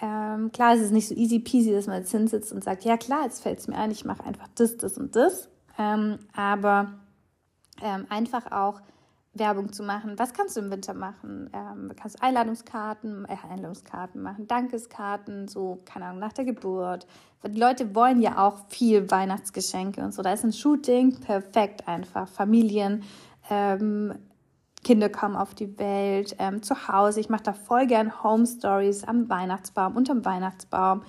Ähm, 0.00 0.50
klar, 0.52 0.74
es 0.74 0.80
ist 0.80 0.92
nicht 0.92 1.08
so 1.08 1.14
easy 1.14 1.38
peasy, 1.38 1.72
dass 1.72 1.86
man 1.86 1.98
jetzt 1.98 2.10
hinsitzt 2.10 2.52
und 2.52 2.64
sagt, 2.64 2.84
ja 2.84 2.96
klar, 2.96 3.24
jetzt 3.24 3.42
fällt 3.42 3.60
es 3.60 3.68
mir 3.68 3.76
ein, 3.76 3.90
ich 3.90 4.04
mache 4.04 4.24
einfach 4.24 4.48
das, 4.56 4.76
das 4.76 4.98
und 4.98 5.14
das. 5.14 5.48
Ähm, 5.78 6.18
aber 6.34 6.94
ähm, 7.80 8.06
einfach 8.08 8.50
auch 8.50 8.80
Werbung 9.34 9.72
zu 9.72 9.82
machen. 9.82 10.18
Was 10.18 10.32
kannst 10.32 10.56
du 10.56 10.60
im 10.60 10.70
Winter 10.70 10.94
machen? 10.94 11.50
Ähm, 11.52 11.88
du 11.88 11.94
kannst 11.94 12.22
Einladungskarten, 12.22 13.24
äh, 13.24 13.36
Einladungskarten 13.50 14.22
machen, 14.22 14.46
Dankeskarten, 14.46 15.48
so, 15.48 15.80
keine 15.84 16.06
Ahnung, 16.06 16.20
nach 16.20 16.32
der 16.32 16.44
Geburt. 16.44 17.06
Die 17.44 17.58
Leute 17.58 17.94
wollen 17.94 18.20
ja 18.20 18.38
auch 18.38 18.68
viel 18.68 19.10
Weihnachtsgeschenke 19.10 20.02
und 20.02 20.14
so. 20.14 20.22
Da 20.22 20.32
ist 20.32 20.44
ein 20.44 20.52
Shooting 20.52 21.20
perfekt 21.20 21.86
einfach. 21.88 22.28
Familien, 22.28 23.02
ähm, 23.50 24.14
Kinder 24.84 25.08
kommen 25.08 25.34
auf 25.34 25.54
die 25.54 25.78
Welt, 25.78 26.36
ähm, 26.38 26.62
zu 26.62 26.88
Hause. 26.88 27.20
Ich 27.20 27.28
mache 27.28 27.42
da 27.42 27.52
voll 27.52 27.86
gern 27.86 28.22
Home 28.22 28.46
Stories 28.46 29.04
am 29.04 29.28
Weihnachtsbaum, 29.28 29.96
unterm 29.96 30.24
Weihnachtsbaum. 30.24 31.02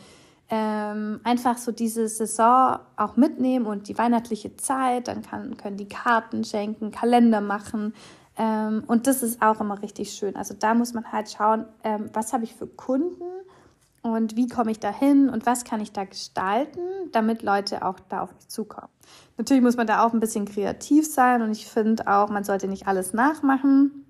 Ähm, 0.50 1.20
einfach 1.24 1.58
so 1.58 1.72
diese 1.72 2.08
Saison 2.08 2.80
auch 2.98 3.18
mitnehmen 3.18 3.66
und 3.66 3.88
die 3.88 3.98
weihnachtliche 3.98 4.56
Zeit. 4.58 5.08
Dann 5.08 5.22
kann, 5.22 5.58
können 5.58 5.78
die 5.78 5.88
Karten 5.88 6.44
schenken, 6.44 6.92
Kalender 6.92 7.42
machen. 7.42 7.94
Ähm, 8.38 8.84
und 8.88 9.08
das 9.08 9.24
ist 9.24 9.42
auch 9.42 9.60
immer 9.60 9.82
richtig 9.82 10.12
schön. 10.12 10.36
Also 10.36 10.54
da 10.58 10.74
muss 10.74 10.94
man 10.94 11.12
halt 11.12 11.32
schauen, 11.32 11.66
ähm, 11.84 12.10
was 12.14 12.34
habe 12.34 12.44
ich 12.44 12.56
für 12.56 12.68
Kunden 12.68 13.24
und 14.06 14.36
wie 14.36 14.48
komme 14.48 14.70
ich 14.70 14.80
da 14.80 14.94
hin 14.94 15.30
und 15.30 15.48
was 15.48 15.64
kann 15.64 15.82
ich 15.82 15.92
da 15.92 16.04
gestalten, 16.06 16.80
damit 17.12 17.42
Leute 17.42 17.84
auch 17.84 18.00
da 18.08 18.22
auf 18.22 18.36
mich 18.36 18.48
zukommen. 18.48 18.90
Natürlich 19.38 19.64
muss 19.64 19.78
man 19.78 19.88
da 19.88 20.06
auch 20.06 20.14
ein 20.14 20.20
bisschen 20.20 20.46
kreativ 20.46 21.12
sein 21.12 21.42
und 21.42 21.52
ich 21.52 21.66
finde 21.66 22.08
auch, 22.08 22.30
man 22.30 22.44
sollte 22.44 22.68
nicht 22.68 22.88
alles 22.88 23.14
nachmachen. 23.14 24.06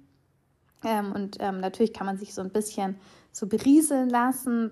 Ähm, 0.84 1.14
und 1.14 1.38
ähm, 1.40 1.62
natürlich 1.62 1.94
kann 1.94 2.06
man 2.06 2.18
sich 2.18 2.34
so 2.34 2.42
ein 2.42 2.50
bisschen 2.50 2.98
so 3.32 3.48
berieseln 3.48 4.10
lassen. 4.10 4.72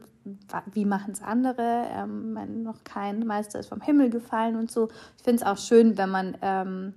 Wie 0.74 0.84
machen 0.84 1.13
es 1.13 1.22
andere? 1.22 1.88
Ähm, 1.89 2.63
noch 2.63 2.84
kein 2.84 3.25
Meister 3.25 3.60
ist 3.60 3.70
vom 3.70 3.80
Himmel 3.80 4.10
gefallen 4.10 4.58
und 4.58 4.72
so. 4.72 4.89
Ich 5.18 5.24
finde 5.24 5.42
es 5.42 5.48
auch 5.48 5.58
schön, 5.58 5.98
wenn 5.98 6.10
man 6.10 6.38
ähm, 6.42 6.96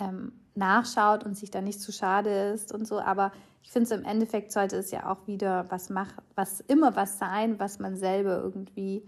ähm, 0.00 0.32
nachschaut 0.58 1.24
und 1.24 1.36
sich 1.36 1.50
da 1.50 1.60
nicht 1.60 1.80
zu 1.80 1.92
schade 1.92 2.50
ist 2.52 2.72
und 2.72 2.86
so. 2.86 3.00
Aber 3.00 3.32
ich 3.62 3.70
finde, 3.70 3.94
im 3.94 4.04
Endeffekt 4.04 4.52
sollte 4.52 4.76
es 4.76 4.90
ja 4.90 5.10
auch 5.10 5.26
wieder 5.26 5.70
was 5.70 5.90
machen, 5.90 6.22
was 6.34 6.60
immer 6.60 6.96
was 6.96 7.18
sein, 7.18 7.58
was 7.58 7.78
man 7.78 7.96
selber 7.96 8.38
irgendwie 8.42 9.02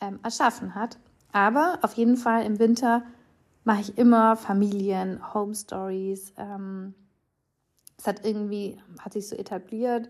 ähm, 0.00 0.18
erschaffen 0.22 0.74
hat. 0.74 0.98
Aber 1.32 1.78
auf 1.82 1.94
jeden 1.94 2.16
Fall 2.16 2.44
im 2.44 2.58
Winter 2.58 3.02
mache 3.64 3.80
ich 3.80 3.98
immer 3.98 4.36
Familien, 4.36 5.34
Home 5.34 5.54
Stories. 5.54 6.32
Ähm, 6.36 6.94
es 7.98 8.06
hat 8.06 8.24
irgendwie, 8.24 8.80
hat 9.00 9.14
sich 9.14 9.28
so 9.28 9.36
etabliert. 9.36 10.08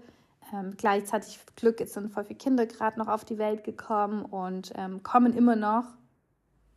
Ähm, 0.53 0.75
gleichzeitig 0.77 1.41
Glück, 1.57 1.81
jetzt 1.81 1.95
sind 1.95 2.13
voll 2.13 2.25
viele 2.25 2.39
Kinder 2.39 2.67
gerade 2.67 2.99
noch 2.99 3.09
auf 3.09 3.25
die 3.25 3.39
Welt 3.39 3.65
gekommen 3.65 4.25
und 4.25 4.73
ähm, 4.77 5.03
kommen 5.03 5.33
immer 5.33 5.57
noch 5.57 5.85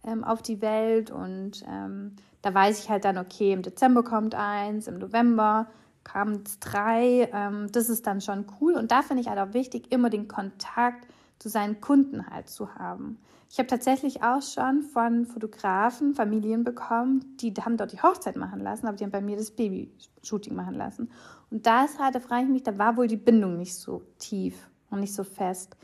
ähm, 0.07 0.23
auf 0.23 0.41
die 0.41 0.61
Welt. 0.61 1.11
Und 1.11 1.63
ähm, 1.67 2.15
da 2.41 2.53
weiß 2.53 2.79
ich 2.79 2.89
halt 2.89 3.05
dann, 3.05 3.17
okay, 3.17 3.53
im 3.53 3.61
Dezember 3.61 4.03
kommt 4.03 4.33
eins, 4.33 4.87
im 4.87 4.97
November 4.97 5.67
kamen 6.03 6.43
es 6.45 6.59
drei. 6.59 7.29
Ähm, 7.33 7.67
das 7.71 7.89
ist 7.89 8.07
dann 8.07 8.21
schon 8.21 8.45
cool. 8.59 8.73
Und 8.73 8.91
da 8.91 9.01
finde 9.01 9.21
ich 9.21 9.29
halt 9.29 9.39
auch 9.39 9.53
wichtig, 9.53 9.91
immer 9.91 10.09
den 10.09 10.27
Kontakt 10.27 11.05
zu 11.37 11.49
seinen 11.49 11.81
Kunden 11.81 12.27
halt 12.27 12.49
zu 12.49 12.73
haben. 12.75 13.19
Ich 13.49 13.59
habe 13.59 13.67
tatsächlich 13.67 14.23
auch 14.23 14.41
schon 14.41 14.81
von 14.81 15.25
Fotografen 15.25 16.13
Familien 16.13 16.63
bekommen, 16.63 17.37
die 17.37 17.53
haben 17.53 17.77
dort 17.77 17.93
die 17.93 18.01
Hochzeit 18.01 18.35
machen 18.35 18.59
lassen, 18.59 18.87
aber 18.87 18.97
die 18.97 19.05
haben 19.05 19.11
bei 19.11 19.21
mir 19.21 19.37
das 19.37 19.51
Baby-Shooting 19.51 20.53
machen 20.53 20.73
lassen. 20.73 21.09
Und 21.49 21.65
da 21.65 21.85
ist 21.85 21.99
halt, 21.99 22.15
da 22.15 22.19
frage 22.19 22.43
ich 22.43 22.49
mich, 22.49 22.63
da 22.63 22.77
war 22.77 22.97
wohl 22.97 23.07
die 23.07 23.15
Bindung 23.15 23.57
nicht 23.57 23.75
so 23.75 24.01
tief 24.17 24.69
und 24.89 24.99
nicht 24.99 25.13
so 25.13 25.23
fest. 25.23 25.77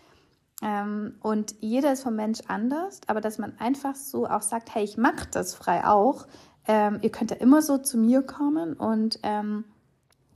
Ähm, 0.63 1.15
und 1.21 1.55
jeder 1.59 1.91
ist 1.91 2.03
vom 2.03 2.15
Mensch 2.15 2.39
anders, 2.47 3.01
aber 3.07 3.19
dass 3.19 3.37
man 3.37 3.59
einfach 3.59 3.95
so 3.95 4.25
auch 4.25 4.41
sagt, 4.41 4.73
hey, 4.73 4.83
ich 4.85 4.95
mache 4.97 5.27
das 5.29 5.53
frei 5.53 5.85
auch. 5.85 6.25
Ähm, 6.67 6.99
ihr 7.01 7.11
könnt 7.11 7.31
ja 7.31 7.37
immer 7.37 7.61
so 7.61 7.77
zu 7.77 7.97
mir 7.97 8.21
kommen 8.21 8.73
und 8.73 9.19
ähm, 9.23 9.65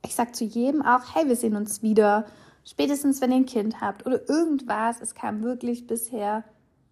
ich 0.04 0.16
sage 0.16 0.34
zu 0.34 0.44
jedem 0.44 0.82
auch, 0.82 1.16
hey, 1.16 1.30
wir 1.30 1.38
sehen 1.38 1.56
uns 1.56 1.82
wieder, 1.82 2.26
spätestens 2.66 3.22
wenn 3.22 3.32
ihr 3.32 3.38
ein 3.38 3.46
Kind 3.46 3.80
habt 3.80 4.06
oder 4.06 4.28
irgendwas. 4.28 5.00
Es 5.00 5.16
kam 5.16 5.44
wirklich 5.44 5.88
bisher 5.88 6.44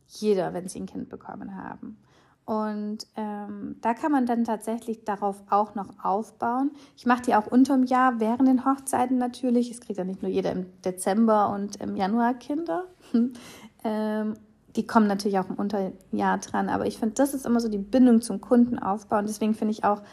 jeder, 0.07 0.53
wenn 0.53 0.69
sie 0.69 0.79
ein 0.79 0.85
Kind 0.85 1.09
bekommen 1.09 1.57
haben. 1.57 1.97
Und 2.45 3.07
ähm, 3.15 3.77
da 3.81 3.95
kann 3.95 4.11
man 4.11 4.27
dann 4.27 4.43
tatsächlich 4.43 5.03
darauf 5.03 5.41
auch 5.49 5.73
noch 5.73 6.03
aufbauen. 6.03 6.71
Ich 6.95 7.07
mache 7.07 7.23
die 7.23 7.33
auch 7.33 7.47
unterm 7.47 7.83
Jahr, 7.83 8.19
während 8.19 8.47
den 8.47 8.65
Hochzeiten 8.65 9.17
natürlich. 9.17 9.71
Es 9.71 9.81
kriegt 9.81 9.97
ja 9.97 10.05
nicht 10.05 10.21
nur 10.21 10.31
jeder 10.31 10.51
im 10.51 10.67
Dezember 10.83 11.49
und 11.49 11.77
im 11.77 11.95
Januar 11.95 12.35
Kinder. 12.35 12.85
ähm, 13.83 14.35
die 14.75 14.85
kommen 14.85 15.07
natürlich 15.07 15.39
auch 15.39 15.49
im 15.49 15.55
Unterjahr 15.55 16.37
dran. 16.37 16.69
Aber 16.69 16.85
ich 16.85 16.99
finde, 16.99 17.15
das 17.15 17.33
ist 17.33 17.47
immer 17.47 17.59
so 17.59 17.67
die 17.67 17.79
Bindung 17.79 18.21
zum 18.21 18.41
Kunden 18.41 18.77
aufbauen. 18.77 19.25
Deswegen 19.25 19.55
finde 19.55 19.71
ich 19.71 19.83
auch 19.83 20.03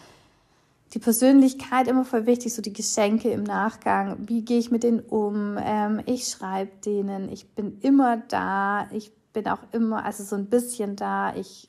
die 0.94 0.98
Persönlichkeit 0.98 1.88
immer 1.88 2.04
voll 2.04 2.26
wichtig, 2.26 2.54
so 2.54 2.62
die 2.62 2.72
Geschenke 2.72 3.30
im 3.30 3.42
Nachgang. 3.42 4.16
Wie 4.28 4.42
gehe 4.42 4.58
ich 4.58 4.70
mit 4.70 4.84
denen 4.84 5.00
um? 5.00 5.58
Ähm, 5.62 6.00
ich 6.06 6.28
schreibe 6.28 6.70
denen, 6.84 7.30
ich 7.30 7.54
bin 7.54 7.78
immer 7.80 8.18
da, 8.28 8.88
ich 8.90 9.12
bin 9.32 9.48
auch 9.48 9.62
immer, 9.72 10.04
also 10.04 10.22
so 10.22 10.36
ein 10.36 10.46
bisschen 10.46 10.96
da. 10.96 11.34
Ich 11.34 11.68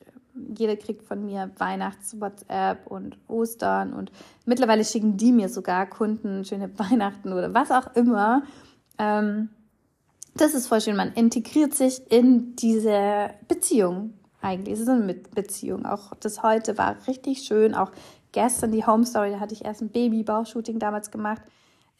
jeder 0.58 0.76
kriegt 0.76 1.04
von 1.04 1.26
mir 1.26 1.52
Weihnachts-WhatsApp 1.58 2.88
und 2.88 3.18
Ostern 3.28 3.94
und 3.94 4.12
mittlerweile 4.46 4.84
schicken 4.84 5.18
die 5.18 5.32
mir 5.32 5.50
sogar 5.50 5.86
Kunden 5.86 6.46
schöne 6.46 6.72
Weihnachten 6.80 7.34
oder 7.34 7.54
was 7.54 7.72
auch 7.72 7.96
immer. 7.96 8.44
Ähm, 8.98 9.50
das 10.36 10.54
ist 10.54 10.68
voll 10.68 10.82
schön. 10.82 10.96
Man 10.96 11.14
integriert 11.14 11.76
sich 11.76 12.02
in 12.12 12.56
diese 12.56 13.30
Beziehung 13.48 14.14
eigentlich. 14.42 14.74
Es 14.74 14.80
ist 14.82 14.90
eine 14.90 15.14
Beziehung. 15.14 15.86
Auch 15.86 16.14
das 16.20 16.42
heute 16.42 16.78
war 16.78 16.96
richtig 17.08 17.44
schön. 17.44 17.76
Auch 17.76 17.92
gestern 18.32 18.72
die 18.72 18.86
Home 18.86 19.06
Story, 19.06 19.32
da 19.32 19.40
hatte 19.40 19.54
ich 19.54 19.64
erst 19.64 19.82
ein 19.82 19.90
Baby-Baushooting 19.90 20.80
damals 20.80 21.12
gemacht. 21.12 21.42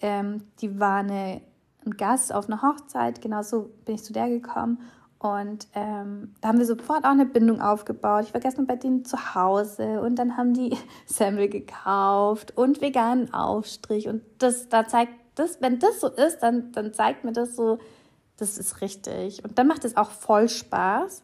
Ähm, 0.02 0.44
die 0.60 0.80
war 0.80 0.98
eine, 0.98 1.42
ein 1.86 1.92
Gast 1.92 2.34
auf 2.34 2.48
einer 2.48 2.62
Hochzeit. 2.62 3.22
Genauso 3.22 3.70
bin 3.86 3.96
ich 3.96 4.04
zu 4.04 4.14
der 4.14 4.30
gekommen. 4.30 4.80
Und 5.24 5.70
ähm, 5.74 6.36
da 6.42 6.50
haben 6.50 6.60
wir 6.60 6.66
sofort 6.66 7.06
auch 7.06 7.12
eine 7.12 7.26
Bindung 7.26 7.62
aufgebaut. 7.62 8.26
Ich 8.28 8.34
war 8.34 8.42
gestern 8.42 8.68
bei 8.68 8.76
denen 8.76 9.06
zu 9.06 9.34
Hause 9.36 10.02
und 10.02 10.16
dann 10.16 10.36
haben 10.36 10.54
die 10.54 10.78
Semmel 11.06 11.48
gekauft 11.48 12.58
und 12.58 12.82
veganen 12.82 13.34
Aufstrich. 13.34 14.10
Und 14.10 14.22
das, 14.40 14.68
da 14.68 14.86
zeigt 14.86 15.14
das, 15.36 15.62
wenn 15.62 15.80
das 15.80 16.02
so 16.02 16.10
ist, 16.10 16.40
dann, 16.40 16.74
dann 16.74 16.94
zeigt 16.94 17.24
mir 17.24 17.32
das 17.32 17.56
so, 17.56 17.80
das 18.36 18.58
ist 18.58 18.82
richtig. 18.82 19.46
Und 19.46 19.58
dann 19.58 19.68
macht 19.68 19.86
es 19.86 19.96
auch 19.96 20.12
voll 20.12 20.50
Spaß. 20.50 21.24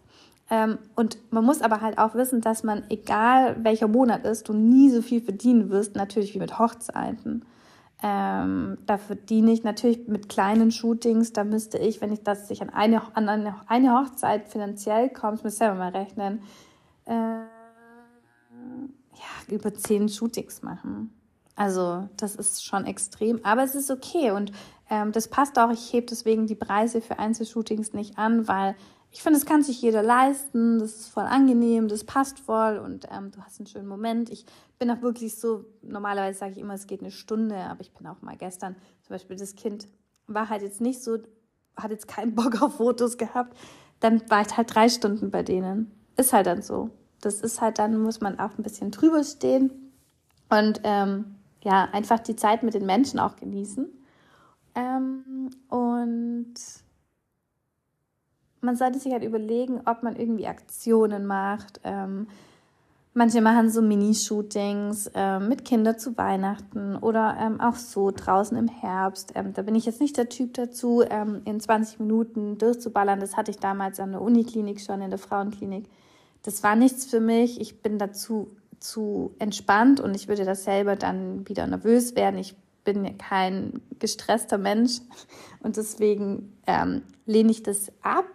Ähm, 0.50 0.77
und 0.96 1.18
man 1.34 1.44
muss 1.44 1.62
aber 1.62 1.82
halt 1.82 1.98
auch 1.98 2.15
wissen, 2.15 2.39
dass 2.39 2.63
man, 2.63 2.84
egal 2.88 3.58
welcher 3.65 3.89
Monat 3.89 4.25
ist, 4.25 4.48
du 4.48 4.53
nie 4.53 4.89
so 4.91 5.01
viel 5.01 5.20
verdienen 5.20 5.70
wirst, 5.72 5.98
natürlich 5.98 6.34
wie 6.34 6.39
mit 6.39 6.58
Hochzeiten. 6.58 7.44
Ähm, 8.01 8.77
da 8.86 8.98
verdiene 8.98 9.51
ich 9.51 9.63
natürlich 9.63 10.08
mit 10.08 10.29
kleinen 10.29 10.72
Shootings, 10.72 11.34
da 11.34 11.44
müsste 11.44 11.77
ich, 11.77 12.00
wenn 12.00 12.13
ich 12.13 12.24
das 12.24 12.48
sich 12.48 12.62
an 12.62 12.70
eine, 12.70 13.01
an 13.15 13.27
eine, 13.27 13.56
eine 13.68 13.94
Hochzeit 13.94 14.48
finanziell 14.48 15.10
kommt, 15.10 15.44
muss 15.44 15.53
ich 15.53 15.60
selber 15.60 15.75
mal 15.75 15.91
rechnen, 15.91 16.41
äh, 17.06 17.12
ja, 17.12 17.48
über 19.50 19.74
zehn 19.74 20.08
Shootings 20.08 20.62
machen. 20.62 21.13
Also 21.58 22.08
das 22.15 22.36
ist 22.36 22.63
schon 22.63 22.86
extrem, 22.86 23.44
aber 23.44 23.63
es 23.63 23.75
ist 23.75 23.91
okay 23.91 24.32
und 24.32 24.53
ähm, 24.89 25.12
das 25.12 25.27
passt 25.27 25.60
auch. 25.60 25.72
Ich 25.72 25.91
hebe 25.91 26.08
deswegen 26.10 26.48
die 26.48 26.56
Preise 26.56 27.01
für 27.01 27.20
Einzelshootings 27.20 27.91
nicht 27.91 28.18
an, 28.18 28.48
weil 28.48 28.75
ich 29.12 29.24
finde, 29.24 29.39
es 29.39 29.46
kann 29.46 29.63
sich 29.63 29.82
jeder 29.82 30.04
leisten, 30.04 30.80
das 30.80 30.96
ist 30.96 31.08
voll 31.10 31.24
angenehm, 31.24 31.88
das 31.88 32.04
passt 32.04 32.39
voll 32.39 32.78
und 32.78 33.08
ähm, 33.12 33.32
du 33.32 33.42
hast 33.42 33.60
einen 33.60 33.68
schönen 33.68 33.88
Moment. 33.88 34.30
Ich 34.30 34.46
bin 34.78 34.92
auch 34.92 35.01
wirklich 35.01 35.36
so, 35.36 35.66
normalerweise 35.82 36.38
sage 36.38 36.54
ich 36.54 36.58
immer, 36.60 36.75
es 36.75 36.86
geht 36.86 37.01
eine 37.01 37.12
Stunde, 37.12 37.56
aber 37.56 37.82
ich 37.82 37.92
bin 37.92 38.06
auch 38.06 38.22
mal 38.22 38.38
gestern, 38.38 38.75
zum 39.01 39.16
Beispiel 39.16 39.36
das 39.36 39.56
Kind 39.56 39.88
war 40.28 40.50
halt 40.50 40.62
jetzt 40.62 40.80
nicht 40.80 41.04
so, 41.04 41.18
hat 41.75 41.92
jetzt 41.92 42.08
keinen 42.08 42.36
Bock 42.36 42.62
auf 42.62 42.75
Fotos 42.75 43.18
gehabt, 43.18 43.58
dann 44.00 44.22
war 44.30 44.42
ich 44.42 44.56
halt 44.56 44.74
drei 44.74 44.89
Stunden 44.89 45.32
bei 45.32 45.44
denen. 45.44 45.92
Ist 46.16 46.34
halt 46.34 46.48
dann 46.48 46.62
so. 46.62 46.92
Das 47.22 47.42
ist 47.42 47.62
halt 47.62 47.80
dann, 47.80 47.98
muss 48.01 48.22
man 48.22 48.39
auch 48.39 48.58
ein 48.58 48.63
bisschen 48.63 48.92
drüber 48.92 49.24
stehen 49.24 49.92
und 50.50 50.82
ähm, 50.84 51.36
ja, 51.63 51.89
einfach 51.92 52.20
die 52.20 52.36
Zeit 52.36 52.63
mit 52.63 52.74
den 52.74 52.86
Menschen 52.86 53.20
auch 53.20 53.36
genießen. 53.36 53.88
Ähm, 54.75 55.50
und 55.68 56.54
man 58.62 58.75
sollte 58.75 59.00
sich 59.00 59.12
halt 59.12 59.24
überlegen, 59.24 59.82
ob 59.86 60.04
man 60.04 60.15
irgendwie 60.15 60.48
Aktionen 60.48 61.26
macht. 61.26 61.80
Ähm, 61.84 62.28
manche 63.13 63.41
machen 63.41 63.69
so 63.69 63.82
Mini-Shootings 63.82 65.12
äh, 65.15 65.39
mit 65.39 65.65
Kindern 65.65 65.98
zu 65.98 66.17
Weihnachten 66.17 66.95
oder 66.95 67.38
ähm, 67.39 67.60
auch 67.60 67.76
so 67.76 68.12
draußen 68.12 68.58
im 68.58 68.67
Herbst. 68.67 69.34
Ähm, 69.36 69.54
da 69.54 69.62
bin 69.62 69.76
ich 69.76 69.86
jetzt 69.86 70.02
nicht 70.02 70.17
der 70.17 70.30
Typ 70.30 70.54
dazu, 70.54 71.04
ähm, 71.10 71.41
in 71.45 71.60
20 71.60 72.00
Minuten 72.00 72.58
durchzuballern. 72.58 73.19
Das 73.19 73.38
hatte 73.38 73.52
ich 73.52 73.58
damals 73.58 74.00
an 74.00 74.12
der 74.12 74.22
Uniklinik 74.22 74.82
schon, 74.82 75.02
in 75.02 75.10
der 75.10 75.19
Frauenklinik. 75.19 75.86
Das 76.43 76.63
war 76.63 76.76
nichts 76.76 77.06
für 77.06 77.19
mich. 77.19 77.60
Ich 77.60 77.82
bin 77.82 77.98
dazu 77.98 78.48
zu 78.80 79.36
entspannt 79.39 80.00
und 80.00 80.15
ich 80.15 80.28
würde 80.28 80.45
das 80.45 80.63
selber 80.63 80.95
dann 80.95 81.48
wieder 81.48 81.67
nervös 81.67 82.15
werden. 82.15 82.39
Ich 82.39 82.56
bin 82.84 83.17
kein 83.17 83.82
gestresster 84.00 84.58
Mensch 84.58 85.02
und 85.63 85.78
deswegen 85.78 86.58
ähm, 86.65 87.04
lehne 87.26 87.52
ich 87.52 87.63
das 87.63 87.91
ab 88.02 88.26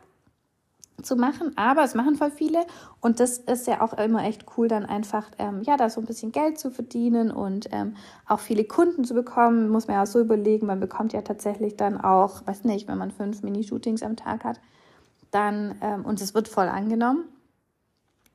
zu 1.03 1.17
machen, 1.17 1.53
aber 1.57 1.83
es 1.83 1.95
machen 1.95 2.17
voll 2.17 2.31
viele 2.31 2.65
und 3.01 3.21
das 3.21 3.39
ist 3.39 3.67
ja 3.67 3.81
auch 3.81 3.93
immer 3.95 4.25
echt 4.25 4.47
cool, 4.57 4.69
dann 4.69 4.87
einfach 4.87 5.27
ähm, 5.39 5.63
ja 5.63 5.77
da 5.77 5.91
so 5.91 6.01
ein 6.01 6.07
bisschen 6.07 6.33
Geld 6.33 6.59
zu 6.59 6.71
verdienen 6.71 7.31
und 7.31 7.69
ähm, 7.73 7.97
auch 8.27 8.41
viele 8.41 8.65
Kunden 8.65 9.05
zu 9.05 9.15
bekommen, 9.15 9.69
muss 9.69 9.87
man 9.87 9.97
ja 9.97 10.03
auch 10.03 10.07
so 10.07 10.21
überlegen, 10.21 10.67
man 10.67 10.81
bekommt 10.81 11.13
ja 11.13 11.23
tatsächlich 11.23 11.77
dann 11.77 12.01
auch, 12.01 12.47
weiß 12.47 12.65
nicht, 12.65 12.89
wenn 12.89 12.99
man 12.99 13.11
fünf 13.11 13.43
Mini-Shootings 13.43 14.03
am 14.03 14.17
Tag 14.17 14.45
hat, 14.45 14.61
dann 15.31 15.75
ähm, 15.81 16.05
und 16.05 16.21
es 16.21 16.35
wird 16.35 16.49
voll 16.49 16.69
angenommen, 16.69 17.25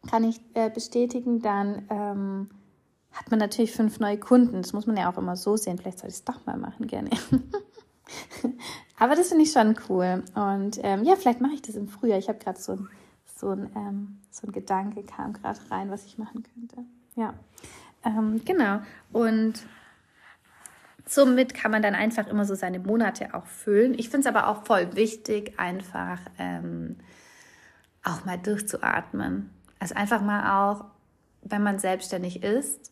kann 0.09 0.23
ich 0.23 0.41
äh, 0.53 0.69
bestätigen, 0.69 1.41
dann 1.41 1.83
ähm, 1.89 2.49
hat 3.11 3.29
man 3.31 3.39
natürlich 3.39 3.71
fünf 3.71 3.99
neue 3.99 4.17
Kunden. 4.17 4.61
Das 4.61 4.73
muss 4.73 4.85
man 4.85 4.97
ja 4.97 5.11
auch 5.11 5.17
immer 5.17 5.35
so 5.35 5.57
sehen. 5.57 5.77
Vielleicht 5.77 5.99
sollte 5.99 6.13
ich 6.13 6.19
es 6.19 6.25
doch 6.25 6.45
mal 6.45 6.57
machen, 6.57 6.87
gerne. 6.87 7.09
Aber 8.99 9.15
das 9.15 9.29
finde 9.29 9.45
ich 9.45 9.51
schon 9.51 9.75
cool. 9.87 10.23
Und 10.35 10.79
ähm, 10.83 11.03
ja, 11.03 11.15
vielleicht 11.15 11.41
mache 11.41 11.53
ich 11.53 11.61
das 11.61 11.75
im 11.75 11.87
Frühjahr. 11.87 12.19
Ich 12.19 12.27
habe 12.27 12.39
gerade 12.39 12.59
so 12.59 12.73
ein, 12.73 12.89
so, 13.25 13.53
ähm, 13.53 14.19
so 14.29 14.47
ein 14.47 14.51
Gedanke 14.51 15.03
kam 15.03 15.33
gerade 15.33 15.59
rein, 15.71 15.89
was 15.89 16.05
ich 16.05 16.17
machen 16.17 16.43
könnte. 16.43 16.83
Ja, 17.15 17.33
ähm, 18.05 18.41
genau. 18.43 18.81
Und 19.11 19.63
somit 21.05 21.53
kann 21.53 21.71
man 21.71 21.81
dann 21.81 21.95
einfach 21.95 22.27
immer 22.27 22.45
so 22.45 22.55
seine 22.55 22.79
Monate 22.79 23.33
auch 23.33 23.45
füllen. 23.45 23.93
Ich 23.97 24.09
finde 24.09 24.29
es 24.29 24.35
aber 24.35 24.47
auch 24.47 24.65
voll 24.65 24.95
wichtig, 24.95 25.57
einfach 25.57 26.19
ähm, 26.37 26.97
auch 28.03 28.25
mal 28.25 28.37
durchzuatmen. 28.37 29.49
Also 29.79 29.95
einfach 29.95 30.21
mal 30.21 30.71
auch, 30.71 30.85
wenn 31.41 31.63
man 31.63 31.79
selbstständig 31.79 32.43
ist, 32.43 32.91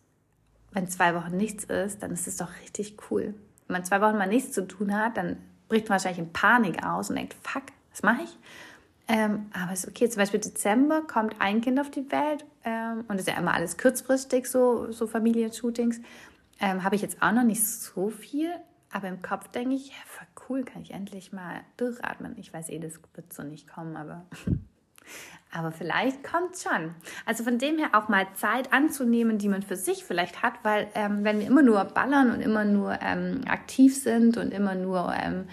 wenn 0.71 0.87
zwei 0.87 1.15
Wochen 1.15 1.35
nichts 1.35 1.65
ist, 1.65 2.01
dann 2.01 2.11
ist 2.11 2.27
es 2.27 2.37
doch 2.37 2.51
richtig 2.61 2.97
cool. 3.09 3.33
Wenn 3.67 3.73
man 3.73 3.85
zwei 3.85 3.99
Wochen 4.01 4.17
mal 4.17 4.27
nichts 4.27 4.53
zu 4.53 4.65
tun 4.67 4.95
hat, 4.95 5.17
dann 5.17 5.37
bricht 5.67 5.89
wahrscheinlich 5.89 6.19
in 6.19 6.33
Panik 6.33 6.85
aus 6.85 7.09
und 7.09 7.15
denkt, 7.17 7.35
fuck, 7.43 7.63
was 7.91 8.03
mache 8.03 8.23
ich? 8.23 8.37
Ähm, 9.07 9.49
aber 9.53 9.71
es 9.71 9.83
ist 9.83 9.89
okay. 9.89 10.09
Zum 10.09 10.19
Beispiel 10.19 10.39
Dezember 10.39 11.01
kommt 11.01 11.35
ein 11.39 11.61
Kind 11.61 11.79
auf 11.79 11.89
die 11.89 12.11
Welt 12.11 12.45
ähm, 12.65 13.05
und 13.07 13.19
ist 13.19 13.27
ja 13.27 13.37
immer 13.37 13.53
alles 13.53 13.77
kurzfristig, 13.77 14.47
so, 14.47 14.91
so 14.91 15.07
Familienshootings. 15.07 16.01
Ähm, 16.59 16.83
Habe 16.83 16.95
ich 16.95 17.01
jetzt 17.01 17.21
auch 17.21 17.31
noch 17.31 17.43
nicht 17.43 17.65
so 17.65 18.09
viel, 18.09 18.51
aber 18.91 19.07
im 19.07 19.21
Kopf 19.21 19.47
denke 19.49 19.75
ich, 19.75 19.89
ja, 19.89 19.95
voll 20.05 20.27
cool, 20.49 20.63
kann 20.63 20.81
ich 20.81 20.91
endlich 20.91 21.31
mal 21.31 21.61
durchatmen. 21.77 22.37
Ich 22.37 22.53
weiß 22.53 22.69
eh, 22.69 22.79
das 22.79 22.99
wird 23.13 23.31
so 23.31 23.43
nicht 23.43 23.67
kommen, 23.67 23.95
aber 23.95 24.25
Aber 25.53 25.71
vielleicht 25.71 26.23
kommt 26.23 26.57
schon. 26.57 26.93
Also 27.25 27.43
von 27.43 27.57
dem 27.57 27.77
her 27.77 27.89
auch 27.93 28.09
mal 28.09 28.27
Zeit 28.33 28.73
anzunehmen, 28.73 29.37
die 29.37 29.47
man 29.47 29.63
für 29.63 29.75
sich 29.75 30.03
vielleicht 30.03 30.43
hat, 30.43 30.53
weil 30.63 30.87
ähm, 30.93 31.23
wenn 31.23 31.39
wir 31.39 31.47
immer 31.47 31.61
nur 31.61 31.83
ballern 31.85 32.31
und 32.31 32.41
immer 32.41 32.65
nur 32.65 32.99
ähm, 33.01 33.41
aktiv 33.47 33.95
sind 33.95 34.37
und 34.37 34.53
immer 34.53 34.75
nur 34.75 35.13
ähm, 35.13 35.45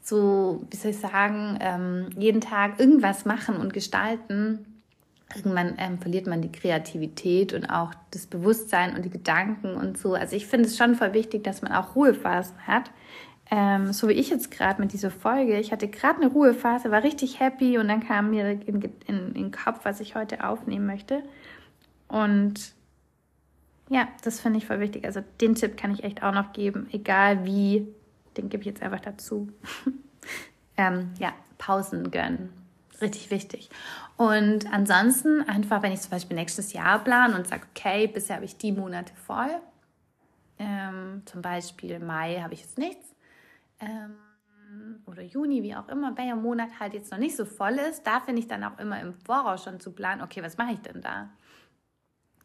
so, 0.00 0.64
wie 0.70 0.76
soll 0.76 0.92
ich 0.92 0.98
sagen, 0.98 1.58
ähm, 1.60 2.10
jeden 2.16 2.40
Tag 2.40 2.78
irgendwas 2.78 3.24
machen 3.24 3.56
und 3.56 3.72
gestalten, 3.72 4.66
irgendwann 5.34 5.74
ähm, 5.78 5.98
verliert 5.98 6.26
man 6.26 6.42
die 6.42 6.52
Kreativität 6.52 7.52
und 7.54 7.66
auch 7.66 7.92
das 8.10 8.26
Bewusstsein 8.26 8.94
und 8.94 9.04
die 9.04 9.10
Gedanken 9.10 9.74
und 9.74 9.98
so. 9.98 10.14
Also 10.14 10.36
ich 10.36 10.46
finde 10.46 10.68
es 10.68 10.76
schon 10.76 10.94
voll 10.94 11.12
wichtig, 11.12 11.44
dass 11.44 11.62
man 11.62 11.72
auch 11.72 11.96
Ruhephasen 11.96 12.66
hat 12.66 12.90
ähm, 13.52 13.92
so 13.92 14.08
wie 14.08 14.14
ich 14.14 14.30
jetzt 14.30 14.50
gerade 14.50 14.80
mit 14.80 14.94
dieser 14.94 15.10
Folge, 15.10 15.58
ich 15.58 15.72
hatte 15.72 15.86
gerade 15.86 16.22
eine 16.22 16.32
Ruhephase, 16.32 16.90
war 16.90 17.02
richtig 17.02 17.38
happy 17.38 17.76
und 17.76 17.86
dann 17.86 18.02
kam 18.02 18.30
mir 18.30 18.48
in, 18.48 18.80
in, 18.80 18.92
in 19.06 19.34
den 19.34 19.50
Kopf, 19.50 19.80
was 19.82 20.00
ich 20.00 20.14
heute 20.14 20.42
aufnehmen 20.48 20.86
möchte. 20.86 21.22
Und 22.08 22.72
ja, 23.90 24.08
das 24.22 24.40
finde 24.40 24.56
ich 24.56 24.66
voll 24.66 24.80
wichtig. 24.80 25.04
Also 25.04 25.22
den 25.42 25.54
Tipp 25.54 25.76
kann 25.76 25.92
ich 25.92 26.02
echt 26.02 26.22
auch 26.22 26.32
noch 26.32 26.54
geben, 26.54 26.88
egal 26.92 27.44
wie, 27.44 27.86
den 28.38 28.48
gebe 28.48 28.62
ich 28.62 28.68
jetzt 28.68 28.82
einfach 28.82 29.00
dazu. 29.00 29.50
ähm, 30.78 31.10
ja, 31.18 31.34
Pausen 31.58 32.10
gönnen. 32.10 32.54
Richtig 33.02 33.30
wichtig. 33.30 33.68
Und 34.16 34.72
ansonsten 34.72 35.46
einfach, 35.46 35.82
wenn 35.82 35.92
ich 35.92 36.00
zum 36.00 36.12
Beispiel 36.12 36.36
nächstes 36.36 36.72
Jahr 36.72 37.04
plane 37.04 37.36
und 37.36 37.46
sage, 37.48 37.64
okay, 37.74 38.06
bisher 38.06 38.36
habe 38.36 38.46
ich 38.46 38.56
die 38.56 38.72
Monate 38.72 39.12
voll. 39.26 39.60
Ähm, 40.58 41.20
zum 41.26 41.42
Beispiel 41.42 41.98
Mai 41.98 42.40
habe 42.40 42.54
ich 42.54 42.62
jetzt 42.62 42.78
nichts 42.78 43.11
ähm, 43.82 45.02
oder 45.06 45.22
Juni, 45.22 45.62
wie 45.62 45.74
auch 45.74 45.88
immer, 45.88 46.16
welcher 46.16 46.36
Monat 46.36 46.80
halt 46.80 46.94
jetzt 46.94 47.10
noch 47.10 47.18
nicht 47.18 47.36
so 47.36 47.44
voll 47.44 47.74
ist, 47.74 48.06
da 48.06 48.20
finde 48.20 48.40
ich 48.40 48.48
dann 48.48 48.64
auch 48.64 48.78
immer 48.78 49.00
im 49.00 49.12
Voraus 49.12 49.64
schon 49.64 49.80
zu 49.80 49.92
planen, 49.92 50.22
okay, 50.22 50.42
was 50.42 50.56
mache 50.56 50.72
ich 50.72 50.80
denn 50.80 51.02
da? 51.02 51.30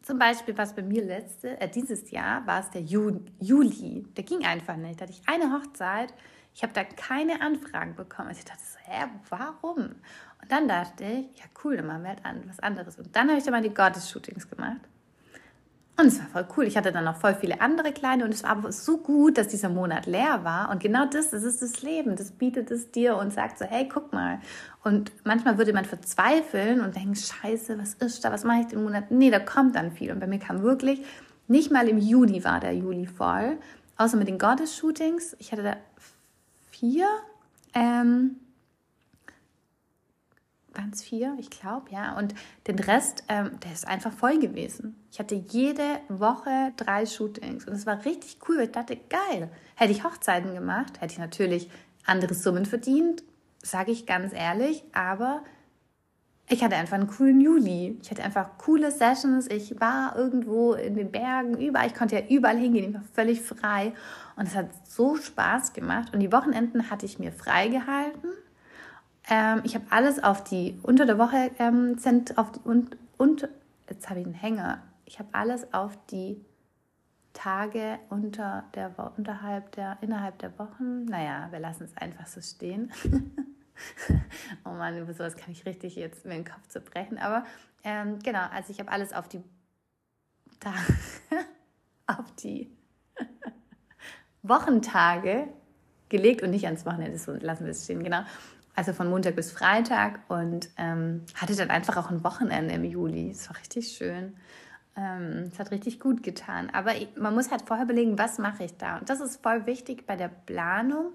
Zum 0.02 0.18
Beispiel, 0.18 0.56
was 0.56 0.74
bei 0.74 0.82
mir 0.82 1.04
letzte, 1.04 1.60
äh, 1.60 1.68
dieses 1.68 2.10
Jahr 2.10 2.46
war 2.46 2.60
es 2.60 2.70
der 2.70 2.82
Ju 2.82 3.20
Juli. 3.40 4.06
Der 4.16 4.24
ging 4.24 4.44
einfach 4.44 4.76
nicht. 4.76 5.00
Da 5.00 5.02
hatte 5.02 5.12
ich 5.12 5.28
eine 5.28 5.52
Hochzeit. 5.52 6.14
Ich 6.54 6.62
habe 6.62 6.72
da 6.72 6.82
keine 6.82 7.42
Anfragen 7.42 7.94
bekommen. 7.94 8.28
Also 8.28 8.38
ich 8.38 8.46
dachte 8.46 8.62
so, 8.62 8.78
hä, 8.84 9.06
warum? 9.28 9.96
Und 10.40 10.50
dann 10.50 10.66
dachte 10.66 11.04
ich, 11.04 11.38
ja 11.38 11.44
cool, 11.62 11.76
dann 11.76 11.86
machen 11.86 12.02
wir 12.02 12.08
halt 12.10 12.24
an, 12.24 12.42
was 12.46 12.58
anderes. 12.60 12.98
Und 12.98 13.14
dann 13.14 13.28
habe 13.28 13.38
ich 13.38 13.44
dann 13.44 13.52
mal 13.52 13.62
die 13.62 13.74
Gottes-Shootings 13.74 14.48
gemacht. 14.48 14.80
Und 16.00 16.06
es 16.06 16.20
war 16.20 16.26
voll 16.28 16.46
cool. 16.56 16.64
Ich 16.66 16.76
hatte 16.76 16.92
dann 16.92 17.04
noch 17.04 17.16
voll 17.16 17.34
viele 17.34 17.60
andere 17.60 17.90
kleine 17.90 18.24
und 18.24 18.32
es 18.32 18.44
war 18.44 18.50
aber 18.50 18.70
so 18.70 18.98
gut, 18.98 19.36
dass 19.36 19.48
dieser 19.48 19.68
Monat 19.68 20.06
leer 20.06 20.44
war. 20.44 20.70
Und 20.70 20.80
genau 20.80 21.06
das, 21.06 21.30
das 21.30 21.42
ist 21.42 21.60
das 21.60 21.82
Leben. 21.82 22.14
Das 22.14 22.30
bietet 22.30 22.70
es 22.70 22.92
dir 22.92 23.16
und 23.16 23.32
sagt 23.32 23.58
so, 23.58 23.64
hey, 23.64 23.88
guck 23.92 24.12
mal. 24.12 24.38
Und 24.84 25.10
manchmal 25.24 25.58
würde 25.58 25.72
man 25.72 25.84
verzweifeln 25.84 26.82
und 26.82 26.94
denken, 26.94 27.16
scheiße, 27.16 27.76
was 27.80 27.94
ist 27.94 28.24
da? 28.24 28.30
Was 28.30 28.44
mache 28.44 28.60
ich 28.60 28.66
den 28.68 28.84
Monat? 28.84 29.10
Nee, 29.10 29.32
da 29.32 29.40
kommt 29.40 29.74
dann 29.74 29.90
viel. 29.90 30.12
Und 30.12 30.20
bei 30.20 30.28
mir 30.28 30.38
kam 30.38 30.62
wirklich, 30.62 31.02
nicht 31.48 31.72
mal 31.72 31.88
im 31.88 31.98
Juni 31.98 32.44
war 32.44 32.60
der 32.60 32.74
Juli 32.76 33.06
voll. 33.06 33.58
Außer 33.96 34.16
mit 34.16 34.28
den 34.28 34.38
Goddess-Shootings. 34.38 35.34
Ich 35.40 35.50
hatte 35.50 35.64
da 35.64 35.76
vier. 36.70 37.08
Ähm, 37.74 38.36
es 40.92 41.02
vier, 41.02 41.36
ich 41.38 41.50
glaube, 41.50 41.90
ja. 41.90 42.16
Und 42.16 42.34
den 42.66 42.78
Rest, 42.78 43.24
ähm, 43.28 43.58
der 43.64 43.72
ist 43.72 43.86
einfach 43.86 44.12
voll 44.12 44.38
gewesen. 44.38 44.96
Ich 45.10 45.18
hatte 45.18 45.34
jede 45.34 46.00
Woche 46.08 46.72
drei 46.76 47.06
Shootings 47.06 47.66
und 47.66 47.74
es 47.74 47.86
war 47.86 48.04
richtig 48.04 48.38
cool, 48.48 48.60
ich 48.60 48.72
dachte, 48.72 48.96
geil. 48.96 49.50
Hätte 49.74 49.92
ich 49.92 50.04
Hochzeiten 50.04 50.54
gemacht, 50.54 51.00
hätte 51.00 51.12
ich 51.12 51.18
natürlich 51.18 51.70
andere 52.04 52.34
Summen 52.34 52.66
verdient, 52.66 53.22
sage 53.62 53.92
ich 53.92 54.06
ganz 54.06 54.32
ehrlich, 54.32 54.84
aber 54.92 55.42
ich 56.50 56.64
hatte 56.64 56.76
einfach 56.76 56.94
einen 56.94 57.08
coolen 57.08 57.42
Juli. 57.42 57.98
Ich 58.02 58.10
hatte 58.10 58.24
einfach 58.24 58.56
coole 58.56 58.90
Sessions. 58.90 59.50
Ich 59.50 59.78
war 59.80 60.16
irgendwo 60.16 60.72
in 60.72 60.94
den 60.94 61.10
Bergen, 61.10 61.58
überall. 61.58 61.88
Ich 61.88 61.94
konnte 61.94 62.16
ja 62.16 62.22
überall 62.26 62.56
hingehen. 62.56 62.88
Ich 62.88 62.94
war 62.94 63.02
völlig 63.12 63.42
frei. 63.42 63.92
Und 64.34 64.48
es 64.48 64.54
hat 64.54 64.70
so 64.84 65.16
Spaß 65.16 65.74
gemacht. 65.74 66.14
Und 66.14 66.20
die 66.20 66.32
Wochenenden 66.32 66.88
hatte 66.88 67.04
ich 67.04 67.18
mir 67.18 67.32
freigehalten. 67.32 68.30
Ähm, 69.28 69.60
ich 69.64 69.74
habe 69.74 69.84
alles 69.90 70.22
auf 70.22 70.42
die 70.42 70.78
unter 70.82 71.04
der 71.04 71.18
Woche 71.18 71.50
ähm, 71.58 71.98
sind 71.98 72.38
auf 72.38 72.50
die, 72.52 72.60
und, 72.60 72.96
und 73.18 73.48
jetzt 73.88 74.08
habe 74.08 74.20
ich 74.20 74.26
einen 74.26 74.34
Hänger. 74.34 74.82
Ich 75.04 75.18
habe 75.18 75.28
alles 75.32 75.72
auf 75.74 75.98
die 76.06 76.44
Tage 77.34 77.98
unter 78.08 78.64
der 78.74 78.92
unterhalb 79.16 79.70
der 79.72 79.98
innerhalb 80.00 80.38
der 80.38 80.58
Wochen. 80.58 81.04
Naja, 81.04 81.48
wir 81.50 81.60
lassen 81.60 81.84
es 81.84 81.96
einfach 81.96 82.26
so 82.26 82.40
stehen. 82.40 82.90
oh 84.64 84.70
Mann, 84.70 84.98
über 84.98 85.12
sowas 85.12 85.36
kann 85.36 85.52
ich 85.52 85.66
richtig 85.66 85.94
jetzt 85.96 86.24
mir 86.24 86.34
den 86.34 86.44
Kopf 86.44 86.66
zerbrechen. 86.68 87.18
Aber 87.18 87.44
ähm, 87.84 88.18
genau, 88.20 88.46
also 88.50 88.72
ich 88.72 88.80
habe 88.80 88.90
alles 88.90 89.12
auf 89.12 89.28
die 89.28 89.42
da 90.60 90.72
auf 92.06 92.32
die 92.42 92.70
Wochentage 94.42 95.48
gelegt 96.08 96.42
und 96.42 96.50
nicht 96.50 96.64
ans 96.64 96.86
Wochenende. 96.86 97.18
So 97.18 97.34
lassen 97.34 97.64
wir 97.64 97.72
es 97.72 97.84
stehen, 97.84 98.02
genau 98.02 98.22
also 98.78 98.92
von 98.92 99.10
Montag 99.10 99.34
bis 99.34 99.50
Freitag 99.50 100.20
und 100.28 100.68
ähm, 100.78 101.24
hatte 101.34 101.56
dann 101.56 101.68
einfach 101.68 101.96
auch 101.96 102.12
ein 102.12 102.22
Wochenende 102.22 102.74
im 102.74 102.84
Juli. 102.84 103.32
Es 103.32 103.48
war 103.50 103.56
richtig 103.58 103.88
schön. 103.88 104.36
Ähm, 104.96 105.50
es 105.52 105.58
hat 105.58 105.72
richtig 105.72 105.98
gut 105.98 106.22
getan. 106.22 106.70
Aber 106.72 106.92
man 107.16 107.34
muss 107.34 107.50
halt 107.50 107.62
vorher 107.62 107.86
überlegen, 107.86 108.20
was 108.20 108.38
mache 108.38 108.62
ich 108.62 108.76
da? 108.76 108.98
Und 108.98 109.10
das 109.10 109.20
ist 109.20 109.42
voll 109.42 109.66
wichtig 109.66 110.06
bei 110.06 110.14
der 110.14 110.28
Planung. 110.28 111.12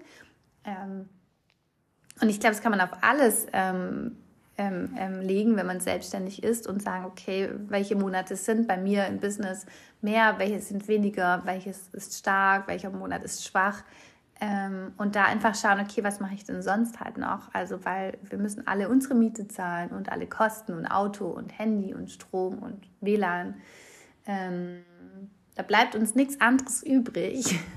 Ähm, 0.66 1.08
und 2.20 2.28
ich 2.28 2.38
glaube, 2.38 2.54
das 2.54 2.62
kann 2.62 2.70
man 2.70 2.82
auf 2.82 2.90
alles 3.00 3.46
ähm, 3.54 4.18
ähm, 4.58 4.94
ähm, 4.98 5.22
legen, 5.22 5.56
wenn 5.56 5.66
man 5.66 5.80
selbstständig 5.80 6.42
ist 6.42 6.66
und 6.66 6.82
sagen, 6.82 7.06
okay, 7.06 7.48
welche 7.68 7.96
Monate 7.96 8.36
sind 8.36 8.68
bei 8.68 8.76
mir 8.76 9.06
im 9.06 9.20
Business 9.20 9.64
mehr, 10.02 10.34
welche 10.36 10.60
sind 10.60 10.86
weniger, 10.86 11.40
welches 11.46 11.88
ist 11.92 12.18
stark, 12.18 12.68
welcher 12.68 12.90
Monat 12.90 13.24
ist 13.24 13.42
schwach. 13.42 13.84
Ähm, 14.40 14.92
und 14.96 15.14
da 15.16 15.24
einfach 15.24 15.54
schauen, 15.54 15.80
okay, 15.80 16.02
was 16.02 16.20
mache 16.20 16.34
ich 16.34 16.44
denn 16.44 16.60
sonst 16.60 17.00
halt 17.00 17.18
noch? 17.18 17.54
Also, 17.54 17.84
weil 17.84 18.18
wir 18.22 18.38
müssen 18.38 18.66
alle 18.66 18.88
unsere 18.88 19.14
Miete 19.14 19.46
zahlen 19.48 19.90
und 19.90 20.10
alle 20.10 20.26
Kosten 20.26 20.74
und 20.74 20.86
Auto 20.86 21.26
und 21.26 21.56
Handy 21.58 21.94
und 21.94 22.10
Strom 22.10 22.58
und 22.58 22.86
WLAN. 23.00 23.54
Ähm, 24.26 24.84
da 25.54 25.62
bleibt 25.62 25.94
uns 25.94 26.14
nichts 26.14 26.40
anderes 26.40 26.82
übrig. 26.82 27.58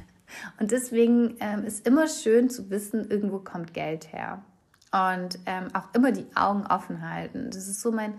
Und 0.60 0.72
deswegen 0.72 1.38
ähm, 1.40 1.64
ist 1.64 1.88
immer 1.88 2.08
schön 2.08 2.50
zu 2.50 2.70
wissen, 2.70 3.10
irgendwo 3.10 3.40
kommt 3.40 3.74
Geld 3.74 4.12
her. 4.12 4.44
Und 4.92 5.40
ähm, 5.46 5.68
auch 5.74 5.94
immer 5.94 6.12
die 6.12 6.26
Augen 6.36 6.66
offen 6.68 7.10
halten. 7.10 7.50
Das 7.50 7.70
ist 7.70 7.80
so 7.80 7.94
mein 7.94 8.14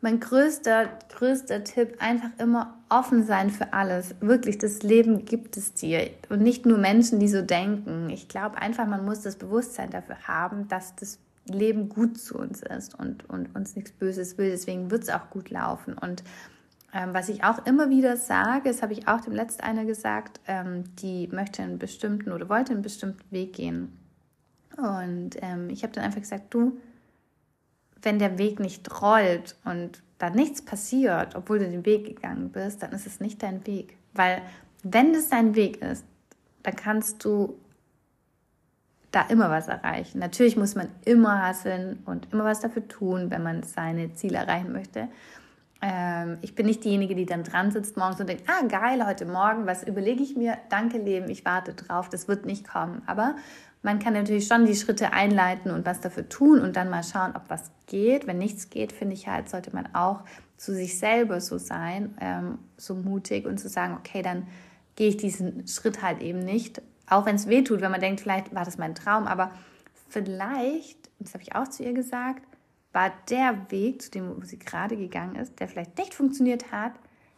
mein 0.00 0.18
größter, 0.18 0.88
größter 1.10 1.62
Tipp, 1.64 1.96
einfach 1.98 2.30
immer 2.38 2.78
offen 2.88 3.24
sein 3.24 3.50
für 3.50 3.72
alles. 3.72 4.14
Wirklich, 4.20 4.58
das 4.58 4.82
Leben 4.82 5.24
gibt 5.24 5.56
es 5.56 5.74
dir. 5.74 6.10
Und 6.28 6.40
nicht 6.40 6.64
nur 6.64 6.78
Menschen, 6.78 7.20
die 7.20 7.28
so 7.28 7.42
denken. 7.42 8.08
Ich 8.10 8.28
glaube 8.28 8.58
einfach, 8.58 8.86
man 8.86 9.04
muss 9.04 9.20
das 9.20 9.36
Bewusstsein 9.36 9.90
dafür 9.90 10.16
haben, 10.26 10.68
dass 10.68 10.96
das 10.96 11.18
Leben 11.46 11.88
gut 11.88 12.18
zu 12.18 12.38
uns 12.38 12.62
ist 12.62 12.98
und, 12.98 13.28
und 13.28 13.54
uns 13.54 13.76
nichts 13.76 13.92
Böses 13.92 14.38
will. 14.38 14.50
Deswegen 14.50 14.90
wird 14.90 15.02
es 15.02 15.10
auch 15.10 15.28
gut 15.30 15.50
laufen. 15.50 15.94
Und 15.94 16.22
ähm, 16.94 17.10
was 17.12 17.28
ich 17.28 17.44
auch 17.44 17.66
immer 17.66 17.90
wieder 17.90 18.16
sage, 18.16 18.70
das 18.70 18.82
habe 18.82 18.94
ich 18.94 19.06
auch 19.06 19.20
dem 19.20 19.34
letzten 19.34 19.62
einer 19.62 19.84
gesagt, 19.84 20.40
ähm, 20.46 20.84
die 20.96 21.28
möchte 21.28 21.62
einen 21.62 21.78
bestimmten 21.78 22.32
oder 22.32 22.48
wollte 22.48 22.72
einen 22.72 22.82
bestimmten 22.82 23.30
Weg 23.30 23.52
gehen. 23.52 23.96
Und 24.76 25.30
ähm, 25.42 25.68
ich 25.68 25.82
habe 25.82 25.92
dann 25.92 26.04
einfach 26.04 26.20
gesagt, 26.20 26.54
du, 26.54 26.78
wenn 28.02 28.18
der 28.18 28.38
Weg 28.38 28.60
nicht 28.60 29.00
rollt 29.02 29.56
und 29.64 30.02
da 30.18 30.30
nichts 30.30 30.62
passiert, 30.62 31.34
obwohl 31.34 31.58
du 31.60 31.68
den 31.68 31.86
Weg 31.86 32.06
gegangen 32.06 32.50
bist, 32.50 32.82
dann 32.82 32.92
ist 32.92 33.06
es 33.06 33.20
nicht 33.20 33.42
dein 33.42 33.66
Weg. 33.66 33.96
Weil 34.12 34.42
wenn 34.82 35.14
es 35.14 35.28
dein 35.28 35.54
Weg 35.54 35.82
ist, 35.82 36.04
dann 36.62 36.76
kannst 36.76 37.24
du 37.24 37.58
da 39.10 39.22
immer 39.22 39.50
was 39.50 39.68
erreichen. 39.68 40.18
Natürlich 40.18 40.56
muss 40.56 40.74
man 40.74 40.88
immer 41.04 41.42
hasseln 41.42 42.02
und 42.06 42.28
immer 42.32 42.44
was 42.44 42.60
dafür 42.60 42.86
tun, 42.86 43.30
wenn 43.30 43.42
man 43.42 43.62
seine 43.62 44.12
Ziele 44.12 44.38
erreichen 44.38 44.72
möchte. 44.72 45.08
Ähm, 45.82 46.38
ich 46.42 46.54
bin 46.54 46.66
nicht 46.66 46.84
diejenige, 46.84 47.14
die 47.14 47.26
dann 47.26 47.42
dran 47.42 47.70
sitzt 47.70 47.96
morgens 47.96 48.20
und 48.20 48.28
denkt, 48.28 48.44
ah 48.48 48.66
geil, 48.66 49.04
heute 49.06 49.24
Morgen, 49.24 49.66
was 49.66 49.82
überlege 49.82 50.22
ich 50.22 50.36
mir? 50.36 50.58
Danke 50.68 50.98
Leben, 50.98 51.28
ich 51.30 51.44
warte 51.44 51.72
drauf, 51.72 52.08
das 52.08 52.28
wird 52.28 52.44
nicht 52.44 52.68
kommen. 52.68 53.02
Aber 53.06 53.34
man 53.82 53.98
kann 53.98 54.12
natürlich 54.12 54.46
schon 54.46 54.66
die 54.66 54.74
Schritte 54.74 55.12
einleiten 55.12 55.70
und 55.70 55.86
was 55.86 56.00
dafür 56.00 56.28
tun 56.28 56.60
und 56.60 56.76
dann 56.76 56.90
mal 56.90 57.02
schauen, 57.02 57.34
ob 57.34 57.42
was 57.48 57.70
geht. 57.86 58.26
Wenn 58.26 58.38
nichts 58.38 58.68
geht, 58.68 58.92
finde 58.92 59.14
ich 59.14 59.26
halt, 59.26 59.48
sollte 59.48 59.74
man 59.74 59.94
auch 59.94 60.22
zu 60.56 60.74
sich 60.74 60.98
selber 60.98 61.40
so 61.40 61.56
sein, 61.56 62.14
ähm, 62.20 62.58
so 62.76 62.94
mutig 62.94 63.46
und 63.46 63.58
zu 63.58 63.68
sagen, 63.68 63.96
okay, 63.98 64.20
dann 64.20 64.46
gehe 64.96 65.08
ich 65.08 65.16
diesen 65.16 65.66
Schritt 65.66 66.02
halt 66.02 66.20
eben 66.20 66.40
nicht. 66.40 66.82
Auch 67.08 67.24
wenn 67.24 67.36
es 67.36 67.48
weh 67.48 67.62
tut, 67.62 67.80
wenn 67.80 67.90
man 67.90 68.00
denkt, 68.00 68.20
vielleicht 68.20 68.54
war 68.54 68.66
das 68.66 68.76
mein 68.76 68.94
Traum, 68.94 69.26
aber 69.26 69.50
vielleicht, 70.10 71.10
das 71.18 71.32
habe 71.32 71.42
ich 71.42 71.54
auch 71.54 71.68
zu 71.68 71.82
ihr 71.82 71.94
gesagt, 71.94 72.42
war 72.92 73.10
der 73.30 73.70
Weg, 73.70 74.02
zu 74.02 74.10
dem 74.10 74.36
wo 74.36 74.44
sie 74.44 74.58
gerade 74.58 74.96
gegangen 74.96 75.36
ist, 75.36 75.58
der 75.58 75.68
vielleicht 75.68 75.96
nicht 75.96 76.12
funktioniert 76.12 76.70
hat, 76.70 76.92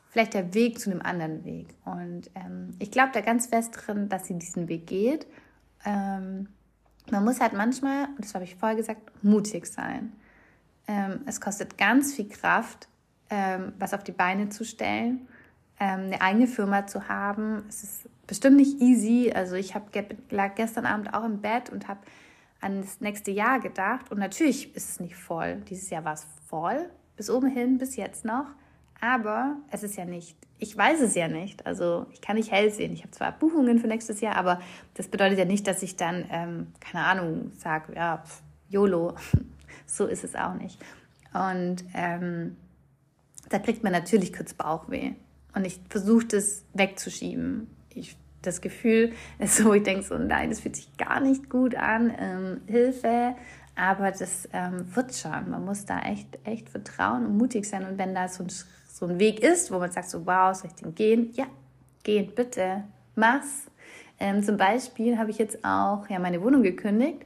vielleicht 0.09 0.35
der 0.35 0.55
Weg 0.55 0.81
zu 0.81 0.91
einem 0.91 1.03
anderen 1.03 1.45
Weg. 1.45 1.69
Und 1.85 2.31
ähm, 2.35 2.71
ich 2.81 2.91
glaube 2.91 3.11
da 3.13 3.21
ganz 3.21 3.47
fest 3.47 3.75
drin, 3.77 4.09
dass 4.09 4.27
sie 4.27 4.35
diesen 4.35 4.69
Weg 4.69 4.89
geht 4.89 5.27
ähm, 5.85 6.49
man 7.11 7.25
muss 7.25 7.41
halt 7.41 7.53
manchmal, 7.53 8.09
das 8.19 8.35
habe 8.35 8.45
ich 8.45 8.55
vorher 8.55 8.77
gesagt, 8.77 9.25
mutig 9.25 9.67
sein. 9.67 10.13
Ähm, 10.87 11.21
es 11.27 11.41
kostet 11.41 11.79
ganz 11.79 12.15
viel 12.15 12.29
Kraft, 12.29 12.89
ähm, 13.31 13.73
was 13.79 13.95
auf 13.95 14.05
die 14.05 14.13
Beine 14.13 14.49
zu 14.49 14.65
stellen, 14.65 15.27
ähm, 15.81 16.07
eine 16.07 16.21
eigene 16.21 16.47
Firma 16.47 16.87
zu 16.87 17.09
haben. 17.09 17.65
Es 17.69 17.83
ist 17.83 18.09
bestimmt 18.27 18.57
nicht 18.57 18.81
easy. 18.81 19.33
Also 19.35 19.57
ich 19.57 19.75
hab, 19.75 19.91
lag 20.31 20.55
gestern 20.55 20.87
Abend 20.87 21.15
auch 21.15 21.25
im 21.25 21.41
Bett 21.41 21.71
und 21.71 21.89
habe 21.89 22.01
an 22.61 22.83
das 22.83 23.01
nächste 23.01 23.31
Jahr 23.31 23.61
gedacht. 23.61 24.11
Und 24.11 24.19
natürlich 24.19 24.75
ist 24.77 24.91
es 24.91 25.01
nicht 25.01 25.17
voll. 25.17 25.63
Dieses 25.69 25.91
Jahr 25.91 26.05
war 26.05 26.15
es 26.15 26.27
voll, 26.47 26.89
bis 27.17 27.29
oben 27.29 27.49
hin, 27.49 27.79
bis 27.79 27.97
jetzt 27.97 28.25
noch. 28.25 28.47
Aber 29.03 29.57
es 29.73 29.83
ist 29.83 29.97
ja 29.97 30.05
nicht, 30.05 30.37
ich 30.61 30.77
weiß 30.77 31.01
es 31.01 31.17
ja 31.17 31.27
nicht. 31.27 31.67
Also 31.67 32.07
ich 32.13 32.21
kann 32.21 32.37
nicht 32.37 32.53
hell 32.53 32.71
sehen. 32.71 32.93
Ich 32.93 33.03
habe 33.03 33.11
zwar 33.11 33.33
Buchungen 33.33 33.81
für 33.81 33.89
nächstes 33.89 34.21
Jahr, 34.21 34.37
aber 34.37 34.61
das 34.95 35.09
bedeutet 35.09 35.41
ja 35.41 35.45
nicht, 35.45 35.67
dass 35.67 35.83
ich 35.83 35.97
dann, 35.97 36.25
ähm, 36.31 36.69
keine 36.79 37.05
Ahnung, 37.05 37.51
sage, 37.59 37.97
ja, 37.97 38.19
pff, 38.25 38.43
YOLO. 38.69 39.17
so 39.87 40.07
ist 40.07 40.23
es 40.23 40.37
auch 40.37 40.55
nicht. 40.55 40.79
Und 41.35 41.85
ähm, 41.95 42.57
da 43.49 43.59
kriegt 43.59 43.83
man 43.83 43.91
natürlich 43.91 44.33
kurz 44.33 44.55
Bauchweh. 44.55 45.15
Und 45.53 45.67
ich 45.67 45.81
versuche 45.91 46.27
das 46.27 46.65
wegzuschieben. 46.73 47.67
Ich, 47.93 48.17
das 48.41 48.61
Gefühl 48.61 49.15
ist 49.41 49.57
so, 49.57 49.75
ich 49.75 49.83
denke 49.83 50.05
so, 50.05 50.17
nein, 50.17 50.51
das 50.51 50.61
fühlt 50.61 50.77
sich 50.77 50.97
gar 50.97 51.19
nicht 51.19 51.51
gut 51.51 51.75
an. 51.75 52.15
Ähm, 52.17 52.61
Hilfe. 52.69 53.35
Aber 53.75 54.13
das 54.13 54.49
ähm, 54.53 54.95
wird 54.95 55.13
schon. 55.13 55.51
Man 55.51 55.65
muss 55.65 55.87
da 55.87 55.99
echt, 56.03 56.39
echt 56.45 56.69
vertrauen 56.69 57.27
und 57.27 57.37
mutig 57.37 57.65
sein. 57.65 57.85
Und 57.85 57.99
wenn 57.99 58.15
da 58.15 58.29
so 58.29 58.45
ein 58.45 58.51
so 59.03 59.09
ein 59.09 59.19
Weg 59.19 59.41
ist, 59.41 59.73
wo 59.73 59.81
man 59.81 59.91
sagt 59.91 60.09
so, 60.09 60.25
wow, 60.27 60.55
soll 60.55 60.71
ich 60.71 60.81
den 60.81 60.95
gehen? 60.95 61.33
Ja, 61.33 61.47
gehen, 62.05 62.33
bitte, 62.37 62.85
mach's. 63.17 63.67
Ähm, 64.21 64.45
zum 64.45 64.57
Beispiel 64.57 65.19
habe 65.19 65.31
ich 65.31 65.39
jetzt 65.39 65.65
auch 65.65 66.09
ja, 66.09 66.21
meine 66.21 66.41
Wohnung 66.41 66.63
gekündigt. 66.63 67.25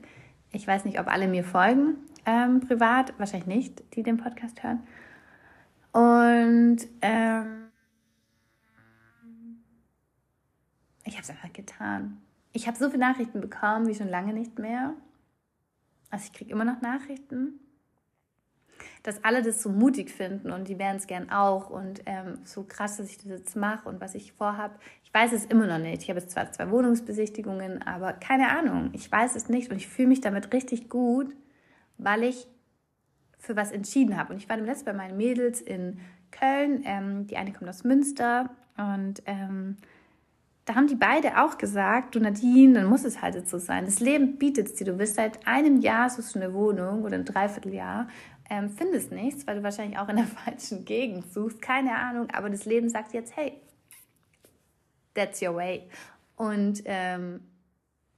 Ich 0.53 0.67
weiß 0.67 0.87
nicht, 0.87 0.99
ob 0.99 1.07
alle 1.07 1.29
mir 1.29 1.45
folgen 1.45 1.99
ähm, 2.25 2.61
privat, 2.61 3.13
wahrscheinlich 3.19 3.47
nicht, 3.47 3.95
die 3.95 4.03
den 4.03 4.17
Podcast 4.17 4.63
hören. 4.63 4.85
Und 5.93 6.79
ähm, 7.03 7.69
ich 11.05 11.13
habe 11.13 11.25
es 11.25 11.29
einfach 11.31 11.53
getan. 11.53 12.23
Ich 12.55 12.67
habe 12.67 12.79
so 12.79 12.89
viele 12.89 13.01
Nachrichten 13.01 13.43
bekommen 13.43 13.87
wie 13.87 13.95
schon 13.95 14.09
lange 14.09 14.33
nicht 14.33 14.59
mehr. 14.59 14.95
Also 16.09 16.25
ich 16.25 16.33
kriege 16.33 16.53
immer 16.53 16.65
noch 16.65 16.81
Nachrichten 16.81 17.61
dass 19.03 19.23
alle 19.25 19.43
das 19.43 19.63
so 19.63 19.69
mutig 19.69 20.11
finden 20.11 20.51
und 20.51 20.69
die 20.69 20.79
wären 20.79 20.97
es 20.97 21.07
gern 21.07 21.31
auch 21.31 21.71
und 21.71 22.03
ähm, 22.07 22.39
so 22.45 22.65
krass, 22.65 22.97
dass 22.97 23.11
ich 23.11 23.19
das 23.19 23.27
jetzt 23.27 23.57
mache 23.57 23.89
und 23.89 24.01
was 24.01 24.15
ich 24.15 24.33
vorhabe. 24.33 24.75
Ich 25.05 25.13
weiß 25.13 25.33
es 25.33 25.47
immer 25.47 25.67
noch 25.67 25.79
nicht. 25.79 26.03
Ich 26.03 26.09
habe 26.09 26.21
jetzt 26.21 26.33
zwar 26.33 26.51
zwei 26.53 26.71
Wohnungsbesichtigungen, 26.71 27.83
aber 27.83 28.13
keine 28.13 28.51
Ahnung. 28.51 28.91
Ich 28.93 29.11
weiß 29.11 29.37
es 29.37 29.49
nicht 29.49 29.71
und 29.71 29.77
ich 29.77 29.89
fühle 29.89 30.09
mich 30.09 30.21
damit 30.21 30.53
richtig 30.53 30.89
gut, 30.89 31.35
weil 31.99 32.25
ich 32.25 32.47
für 33.39 33.57
was 33.57 33.71
entschieden 33.73 34.17
habe. 34.17 34.33
Und 34.33 34.39
ich 34.39 34.49
war 34.49 34.57
dem 34.57 34.67
letzten 34.67 34.87
bei 34.87 34.93
meinen 34.93 35.17
Mädels 35.17 35.61
in 35.61 36.01
Köln. 36.31 36.83
Ähm, 36.85 37.27
die 37.27 37.37
eine 37.37 37.53
kommt 37.53 37.71
aus 37.71 37.85
Münster 37.85 38.51
und 38.77 39.23
ähm, 39.27 39.77
da 40.67 40.75
haben 40.75 40.89
die 40.89 40.97
beide 40.97 41.41
auch 41.41 41.59
gesagt, 41.59 42.17
du 42.17 42.21
Nadine, 42.21 42.75
dann 42.75 42.87
muss 42.87 43.05
es 43.05 43.23
halt 43.23 43.37
jetzt 43.37 43.51
so 43.51 43.59
sein. 43.59 43.85
Das 43.85 44.01
Leben 44.01 44.37
bietet 44.37 44.67
es 44.67 44.75
dir. 44.75 44.85
Du 44.85 44.99
wirst 44.99 45.15
seit 45.15 45.47
einem 45.47 45.81
Jahr 45.81 46.11
du 46.11 46.39
eine 46.39 46.53
Wohnung 46.53 47.05
oder 47.05 47.15
ein 47.15 47.25
Dreivierteljahr 47.25 48.09
ähm, 48.51 48.71
findest 48.71 49.13
nichts, 49.13 49.47
weil 49.47 49.57
du 49.57 49.63
wahrscheinlich 49.63 49.99
auch 49.99 50.09
in 50.09 50.17
der 50.17 50.27
falschen 50.45 50.85
Gegend 50.85 51.33
suchst, 51.33 51.61
keine 51.61 51.97
Ahnung, 51.97 52.31
aber 52.31 52.51
das 52.51 52.65
Leben 52.65 52.89
sagt 52.89 53.13
jetzt, 53.13 53.37
hey, 53.37 53.61
that's 55.15 55.43
your 55.43 55.55
way. 55.55 55.89
Und 56.37 56.83
ähm, 56.85 57.41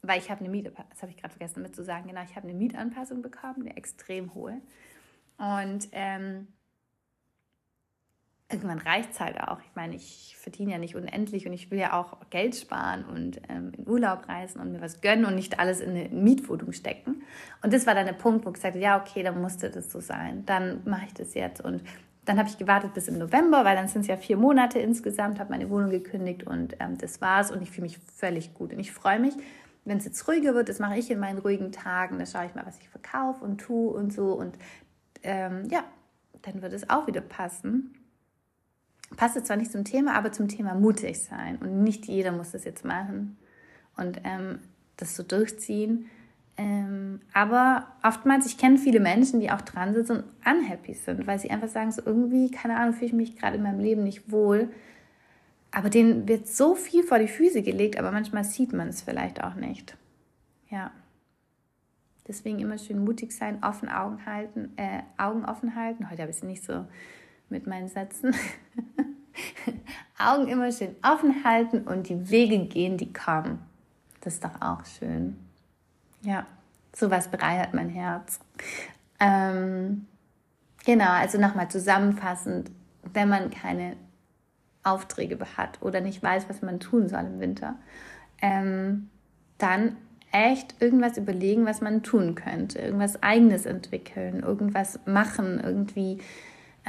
weil 0.03 0.19
ich 0.21 0.31
habe 0.31 0.41
eine 0.41 0.49
Miete, 0.49 0.73
das 0.91 1.03
habe 1.03 1.11
ich 1.11 1.19
gerade 1.19 1.33
vergessen 1.33 1.63
damit 1.63 1.75
zu 1.75 1.85
sagen, 1.85 2.09
genau, 2.09 2.23
ich 2.23 2.37
habe 2.37 2.49
eine 2.49 2.57
Mietanpassung 2.57 3.23
bekommen, 3.23 3.63
eine 3.63 3.77
extrem 3.77 4.35
hohe. 4.35 4.61
Und 5.39 5.89
ähm, 5.93 6.49
irgendwann 8.51 8.79
reicht 8.79 9.13
es 9.13 9.21
halt 9.21 9.41
auch. 9.41 9.61
Ich 9.61 9.75
meine, 9.75 9.95
ich 9.95 10.37
verdiene 10.41 10.73
ja 10.73 10.79
nicht 10.79 10.97
unendlich 10.97 11.47
und 11.47 11.53
ich 11.53 11.71
will 11.71 11.79
ja 11.79 11.93
auch 11.93 12.17
Geld 12.31 12.57
sparen 12.57 13.05
und 13.05 13.43
ähm, 13.49 13.73
in 13.77 13.87
Urlaub 13.87 14.27
reisen 14.29 14.61
und 14.61 14.73
mir 14.73 14.81
was 14.81 15.03
gönnen 15.03 15.27
und 15.27 15.35
nicht 15.35 15.59
alles 15.59 15.81
in 15.81 15.91
eine 15.91 16.09
Mietwohnung 16.09 16.73
stecken. 16.73 17.23
Und 17.63 17.75
das 17.75 17.87
war 17.87 17.95
dann 17.95 18.07
der 18.07 18.15
Punkt, 18.15 18.47
wo 18.47 18.51
ich 18.51 18.55
gesagt 18.55 18.75
habe, 18.75 18.83
ja, 18.83 18.99
okay, 18.99 19.23
dann 19.23 19.41
musste 19.41 19.71
das 19.71 19.93
so 19.93 20.01
sein. 20.01 20.47
Dann 20.47 20.81
mache 20.87 21.07
ich 21.07 21.15
das 21.15 21.35
jetzt. 21.35 21.63
Und 21.63 21.83
dann 22.25 22.39
habe 22.39 22.49
ich 22.49 22.57
gewartet 22.57 22.95
bis 22.95 23.09
im 23.09 23.19
November, 23.19 23.67
weil 23.67 23.77
dann 23.77 23.89
sind 23.89 24.03
es 24.03 24.07
ja 24.07 24.17
vier 24.17 24.39
Monate 24.39 24.79
insgesamt, 24.79 25.39
habe 25.39 25.51
meine 25.51 25.69
Wohnung 25.69 25.91
gekündigt 25.91 26.45
und 26.45 26.77
ähm, 26.81 26.97
das 26.97 27.21
war's. 27.21 27.51
Und 27.51 27.61
ich 27.61 27.71
fühle 27.71 27.87
mich 27.87 27.99
völlig 27.99 28.55
gut. 28.55 28.73
Und 28.73 28.79
ich 28.79 28.93
freue 28.93 29.21
mich, 29.21 29.35
wenn 29.85 29.99
es 29.99 30.07
jetzt 30.07 30.27
ruhiger 30.27 30.55
wird, 30.55 30.71
das 30.71 30.79
mache 30.79 30.97
ich 30.97 31.11
in 31.11 31.19
meinen 31.19 31.39
ruhigen 31.39 31.71
Tagen. 31.71 32.19
Da 32.19 32.25
schaue 32.25 32.47
ich 32.47 32.55
mal, 32.55 32.65
was 32.65 32.79
ich 32.79 32.89
verkaufe 32.89 33.45
und 33.45 33.59
tue 33.59 33.91
und 33.91 34.11
so. 34.11 34.33
Und 34.33 34.57
ähm, 35.23 35.69
ja, 35.71 35.85
dann 36.41 36.63
wird 36.63 36.73
es 36.73 36.89
auch 36.89 37.07
wieder 37.07 37.21
passen 37.21 37.98
passt 39.17 39.45
zwar 39.47 39.57
nicht 39.57 39.73
zum 39.73 39.85
Thema, 39.85 40.15
aber 40.15 40.33
zum 40.33 40.49
Thema 40.49 40.75
mutig 40.75 41.21
sein. 41.21 41.57
Und 41.57 41.83
nicht 41.83 42.07
jeder 42.07 42.33
muss 42.33 42.53
das 42.53 42.65
jetzt 42.65 42.85
machen 42.85 43.37
und 43.97 44.21
ähm, 44.25 44.61
das 44.97 45.17
so 45.17 45.23
durchziehen. 45.23 46.07
Ähm, 46.57 47.21
aber 47.33 47.87
oftmals, 48.03 48.47
ich 48.47 48.59
kenne 48.59 48.79
viele 48.79 49.01
Menschen, 49.01 49.41
die 49.41 49.51
auch 49.51 49.61
dran 49.61 49.95
sitzen 49.95 50.19
und 50.19 50.25
unhappy 50.45 50.93
sind, 50.93 51.27
weil 51.27 51.39
sie 51.39 51.51
einfach 51.51 51.69
sagen, 51.69 51.93
so 51.93 52.03
irgendwie, 52.05 52.51
keine 52.51 52.77
Ahnung, 52.77 52.95
fühle 52.95 53.07
ich 53.07 53.13
mich 53.13 53.37
gerade 53.37 53.57
in 53.57 53.63
meinem 53.63 53.79
Leben 53.79 54.03
nicht 54.03 54.31
wohl. 54.31 54.69
Aber 55.71 55.89
denen 55.89 56.27
wird 56.27 56.49
so 56.49 56.75
viel 56.75 57.05
vor 57.05 57.19
die 57.19 57.29
Füße 57.29 57.63
gelegt, 57.63 57.99
aber 57.99 58.11
manchmal 58.11 58.43
sieht 58.43 58.73
man 58.73 58.89
es 58.89 59.03
vielleicht 59.03 59.45
auch 59.45 59.55
nicht. 59.55 59.97
Ja. 60.69 60.91
Deswegen 62.27 62.59
immer 62.59 62.77
schön 62.77 63.05
mutig 63.05 63.33
sein, 63.33 63.63
offen 63.63 63.89
Augen 63.89 64.27
halten, 64.27 64.73
äh, 64.77 65.01
Augen 65.17 65.45
offen 65.45 65.77
halten. 65.77 66.11
Heute 66.11 66.23
habe 66.23 66.31
ich 66.31 66.39
es 66.39 66.43
nicht 66.43 66.63
so 66.63 66.85
mit 67.51 67.67
meinen 67.67 67.89
Sätzen. 67.89 68.35
Augen 70.19 70.49
immer 70.49 70.73
schön 70.73 70.97
offen 71.03 71.45
halten 71.45 71.83
und 71.83 72.09
die 72.09 72.31
Wege 72.31 72.67
gehen, 72.67 72.97
die 72.97 73.13
kommen. 73.13 73.61
Das 74.21 74.35
ist 74.35 74.45
doch 74.45 74.61
auch 74.61 74.85
schön. 74.85 75.39
Ja, 76.23 76.47
sowas 76.95 77.29
bereichert 77.29 77.75
mein 77.75 77.89
Herz. 77.89 78.41
Ähm, 79.21 80.07
genau, 80.85 81.11
also 81.11 81.39
nochmal 81.39 81.71
zusammenfassend, 81.71 82.71
wenn 83.13 83.29
man 83.29 83.51
keine 83.51 83.97
Aufträge 84.83 85.39
hat 85.57 85.81
oder 85.83 86.01
nicht 86.01 86.23
weiß, 86.23 86.49
was 86.49 86.63
man 86.63 86.81
tun 86.81 87.09
soll 87.09 87.21
im 87.21 87.41
Winter, 87.41 87.77
ähm, 88.41 89.11
dann 89.59 89.97
echt 90.31 90.81
irgendwas 90.81 91.17
überlegen, 91.17 91.65
was 91.65 91.81
man 91.81 92.03
tun 92.03 92.35
könnte, 92.35 92.79
irgendwas 92.81 93.23
eigenes 93.23 93.67
entwickeln, 93.67 94.41
irgendwas 94.41 95.01
machen, 95.07 95.61
irgendwie 95.63 96.19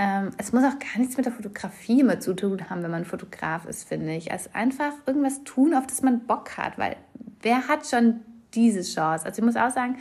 ähm, 0.01 0.31
es 0.37 0.53
muss 0.53 0.63
auch 0.63 0.79
gar 0.79 0.97
nichts 0.97 1.17
mit 1.17 1.25
der 1.25 1.33
Fotografie 1.33 1.99
immer 1.99 2.21
zu 2.21 2.33
tun 2.33 2.69
haben, 2.69 2.81
wenn 2.81 2.89
man 2.89 3.03
Fotograf 3.03 3.65
ist, 3.65 3.85
finde 3.85 4.15
ich. 4.15 4.31
Also 4.31 4.49
einfach 4.53 4.93
irgendwas 5.05 5.43
tun, 5.43 5.73
auf 5.73 5.85
das 5.87 6.01
man 6.01 6.25
Bock 6.25 6.57
hat, 6.57 6.77
weil 6.77 6.95
wer 7.41 7.67
hat 7.67 7.85
schon 7.85 8.21
diese 8.53 8.81
Chance? 8.81 9.25
Also 9.25 9.41
ich 9.41 9.45
muss 9.45 9.57
auch 9.57 9.71
sagen, 9.71 9.97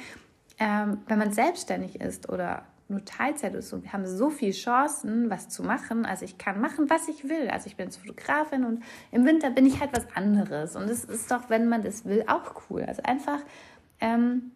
ähm, 0.60 0.98
wenn 1.08 1.18
man 1.18 1.32
selbstständig 1.32 2.00
ist 2.00 2.28
oder 2.28 2.62
nur 2.86 3.04
Teilzeit 3.04 3.56
ist 3.56 3.70
so, 3.70 3.82
wir 3.82 3.92
haben 3.92 4.06
so 4.06 4.30
viele 4.30 4.52
Chancen, 4.52 5.30
was 5.30 5.48
zu 5.48 5.64
machen. 5.64 6.06
Also 6.06 6.24
ich 6.24 6.38
kann 6.38 6.60
machen, 6.60 6.88
was 6.88 7.08
ich 7.08 7.28
will. 7.28 7.50
Also 7.50 7.66
ich 7.66 7.74
bin 7.74 7.86
jetzt 7.86 7.96
Fotografin 7.96 8.64
und 8.64 8.84
im 9.10 9.26
Winter 9.26 9.50
bin 9.50 9.66
ich 9.66 9.80
halt 9.80 9.90
was 9.92 10.06
anderes. 10.14 10.76
Und 10.76 10.88
es 10.88 11.04
ist 11.04 11.28
doch, 11.32 11.50
wenn 11.50 11.68
man 11.68 11.82
das 11.82 12.04
will, 12.04 12.22
auch 12.28 12.54
cool. 12.70 12.84
Also 12.84 13.02
einfach 13.02 13.40
ähm, 14.00 14.52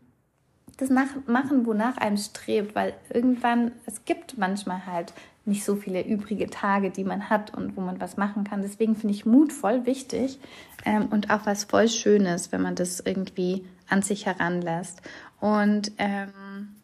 das 0.77 0.91
machen, 0.91 1.67
wonach 1.67 1.97
einem 1.97 2.17
strebt, 2.17 2.75
weil 2.75 2.95
irgendwann, 3.11 3.73
es 3.87 4.05
gibt 4.05 4.39
manchmal 4.39 4.87
halt 4.87 5.13
nicht 5.45 5.65
so 5.65 5.77
viele 5.77 6.07
übrige 6.07 6.49
Tage, 6.49 6.91
die 6.91 7.05
man 7.05 7.29
hat 7.29 7.53
und 7.55 7.77
wo 7.77 7.81
man 7.81 8.01
was 8.01 8.17
machen 8.17 8.45
kann. 8.45 8.63
Deswegen 8.63 8.95
finde 8.95 9.15
ich 9.15 9.27
Mut 9.27 9.53
voll 9.53 9.87
wichtig 9.87 10.39
ähm, 10.85 11.07
und 11.07 11.31
auch 11.31 11.47
was 11.47 11.65
voll 11.65 11.89
Schönes, 11.89 12.53
wenn 12.53 12.63
man 12.63 12.75
das 12.77 13.01
irgendwie 13.01 13.65
an 13.89 14.03
sich 14.03 14.27
heranlässt. 14.27 15.03
Und 15.41 15.93
ähm, 15.99 16.77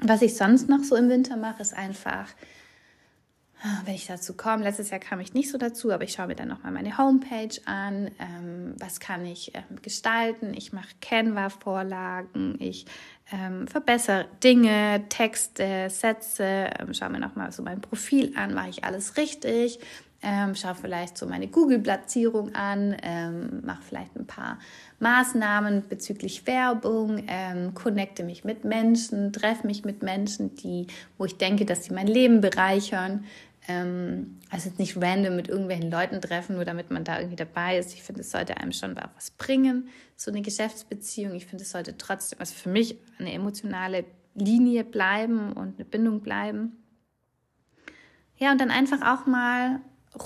was 0.00 0.22
ich 0.22 0.36
sonst 0.36 0.68
noch 0.68 0.82
so 0.82 0.96
im 0.96 1.08
Winter 1.08 1.36
mache, 1.36 1.62
ist 1.62 1.76
einfach 1.76 2.28
wenn 3.84 3.94
ich 3.94 4.06
dazu 4.06 4.34
komme, 4.34 4.62
letztes 4.62 4.90
Jahr 4.90 5.00
kam 5.00 5.20
ich 5.20 5.32
nicht 5.32 5.50
so 5.50 5.56
dazu, 5.56 5.90
aber 5.90 6.04
ich 6.04 6.12
schaue 6.12 6.26
mir 6.26 6.34
dann 6.34 6.48
nochmal 6.48 6.72
meine 6.72 6.98
Homepage 6.98 7.56
an. 7.64 8.10
Ähm, 8.18 8.74
was 8.78 9.00
kann 9.00 9.24
ich 9.24 9.52
ähm, 9.54 9.80
gestalten? 9.80 10.52
Ich 10.54 10.72
mache 10.72 10.88
Canva-Vorlagen, 11.00 12.56
ich 12.60 12.84
ähm, 13.32 13.66
verbessere 13.66 14.26
Dinge, 14.42 15.04
Texte, 15.08 15.88
Sätze, 15.88 16.68
ähm, 16.78 16.92
schaue 16.92 17.08
mir 17.10 17.20
nochmal 17.20 17.52
so 17.52 17.62
mein 17.62 17.80
Profil 17.80 18.34
an, 18.36 18.52
mache 18.52 18.68
ich 18.68 18.84
alles 18.84 19.16
richtig, 19.16 19.78
ähm, 20.22 20.54
schaue 20.54 20.74
vielleicht 20.74 21.16
so 21.16 21.26
meine 21.26 21.48
Google-Platzierung 21.48 22.54
an, 22.54 22.94
ähm, 23.02 23.62
mache 23.64 23.82
vielleicht 23.82 24.14
ein 24.16 24.26
paar 24.26 24.58
Maßnahmen 25.00 25.88
bezüglich 25.88 26.46
Werbung, 26.46 27.26
connecte 27.74 28.24
mich 28.24 28.44
mit 28.44 28.64
Menschen, 28.64 29.34
treffe 29.34 29.66
mich 29.66 29.84
mit 29.84 30.02
Menschen, 30.02 30.54
die, 30.54 30.86
wo 31.18 31.26
ich 31.26 31.36
denke, 31.36 31.66
dass 31.66 31.84
sie 31.84 31.92
mein 31.92 32.06
Leben 32.06 32.40
bereichern. 32.40 33.24
Ähm, 33.66 34.40
also 34.50 34.70
nicht 34.76 34.96
random 35.00 35.36
mit 35.36 35.48
irgendwelchen 35.48 35.90
Leuten 35.90 36.20
treffen, 36.20 36.56
nur 36.56 36.64
damit 36.64 36.90
man 36.90 37.04
da 37.04 37.18
irgendwie 37.18 37.36
dabei 37.36 37.78
ist. 37.78 37.94
Ich 37.94 38.02
finde, 38.02 38.20
es 38.20 38.30
sollte 38.30 38.58
einem 38.58 38.72
schon 38.72 38.98
auch 38.98 39.08
was 39.16 39.30
bringen, 39.30 39.88
so 40.16 40.30
eine 40.30 40.42
Geschäftsbeziehung. 40.42 41.34
Ich 41.34 41.46
finde, 41.46 41.64
es 41.64 41.70
sollte 41.70 41.96
trotzdem, 41.96 42.40
also 42.40 42.54
für 42.54 42.68
mich 42.68 42.96
eine 43.18 43.32
emotionale 43.32 44.04
Linie 44.34 44.84
bleiben 44.84 45.52
und 45.52 45.76
eine 45.76 45.84
Bindung 45.84 46.20
bleiben. 46.20 46.72
Ja, 48.36 48.52
und 48.52 48.60
dann 48.60 48.70
einfach 48.70 49.00
auch 49.00 49.26
mal 49.26 49.80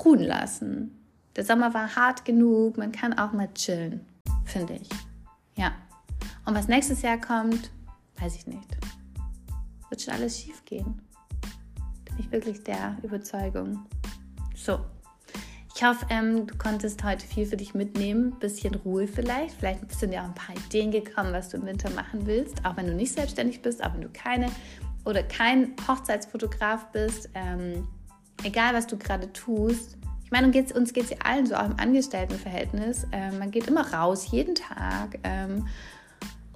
ruhen 0.04 0.20
lassen. 0.20 0.94
Der 1.36 1.44
Sommer 1.44 1.72
war 1.74 1.94
hart 1.94 2.24
genug, 2.24 2.76
man 2.76 2.90
kann 2.90 3.16
auch 3.16 3.32
mal 3.32 3.52
chillen, 3.54 4.04
finde 4.44 4.74
ich. 4.74 4.88
Ja. 5.54 5.74
Und 6.44 6.54
was 6.56 6.66
nächstes 6.66 7.02
Jahr 7.02 7.20
kommt, 7.20 7.70
weiß 8.18 8.34
ich 8.34 8.46
nicht. 8.46 8.76
Wird 9.90 10.02
schon 10.02 10.14
alles 10.14 10.40
schief 10.40 10.64
gehen 10.64 11.07
ich 12.20 12.30
wirklich 12.32 12.62
der 12.64 12.96
Überzeugung. 13.02 13.86
So. 14.54 14.80
Ich 15.74 15.84
hoffe, 15.84 16.06
ähm, 16.10 16.46
du 16.46 16.56
konntest 16.56 17.04
heute 17.04 17.24
viel 17.24 17.46
für 17.46 17.56
dich 17.56 17.72
mitnehmen. 17.72 18.36
Bisschen 18.40 18.74
Ruhe 18.74 19.06
vielleicht. 19.06 19.54
Vielleicht 19.54 19.92
sind 19.92 20.12
dir 20.12 20.22
auch 20.22 20.26
ein 20.26 20.34
paar 20.34 20.56
Ideen 20.56 20.90
gekommen, 20.90 21.32
was 21.32 21.50
du 21.50 21.56
im 21.56 21.66
Winter 21.66 21.88
machen 21.90 22.26
willst. 22.26 22.64
Auch 22.64 22.76
wenn 22.76 22.86
du 22.86 22.94
nicht 22.94 23.12
selbstständig 23.12 23.62
bist, 23.62 23.84
auch 23.84 23.94
wenn 23.94 24.00
du 24.00 24.08
keine 24.08 24.48
oder 25.04 25.22
kein 25.22 25.74
Hochzeitsfotograf 25.86 26.90
bist. 26.90 27.30
Ähm, 27.34 27.86
egal, 28.42 28.74
was 28.74 28.88
du 28.88 28.98
gerade 28.98 29.32
tust. 29.32 29.96
Ich 30.24 30.32
meine, 30.32 30.48
uns 30.48 30.92
geht 30.92 31.04
es 31.04 31.10
ja 31.10 31.16
allen 31.24 31.46
so, 31.46 31.54
auch 31.54 31.66
im 31.66 31.78
Angestelltenverhältnis. 31.78 33.06
Ähm, 33.12 33.38
man 33.38 33.50
geht 33.50 33.68
immer 33.68 33.94
raus, 33.94 34.30
jeden 34.30 34.56
Tag. 34.56 35.18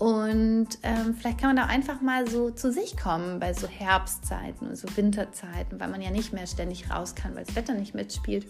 Und 0.03 0.67
ähm, 0.83 1.15
vielleicht 1.15 1.39
kann 1.39 1.51
man 1.51 1.57
da 1.57 1.67
einfach 1.67 2.01
mal 2.01 2.29
so 2.29 2.51
zu 2.51 2.73
sich 2.73 2.97
kommen 2.97 3.39
bei 3.39 3.53
so 3.53 3.69
Herbstzeiten 3.69 4.67
und 4.67 4.77
so 4.77 4.89
Winterzeiten, 4.97 5.79
weil 5.79 5.87
man 5.87 6.03
ja 6.03 6.11
nicht 6.11 6.33
mehr 6.33 6.49
ständig 6.49 6.91
raus 6.91 7.15
kann, 7.15 7.37
weil 7.37 7.45
das 7.45 7.55
Wetter 7.55 7.75
nicht 7.75 7.95
mitspielt. 7.95 8.49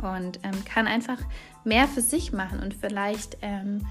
und 0.00 0.38
ähm, 0.44 0.64
kann 0.64 0.86
einfach 0.86 1.18
mehr 1.64 1.88
für 1.88 2.00
sich 2.00 2.32
machen 2.32 2.60
und 2.60 2.74
vielleicht 2.74 3.38
ähm, 3.42 3.88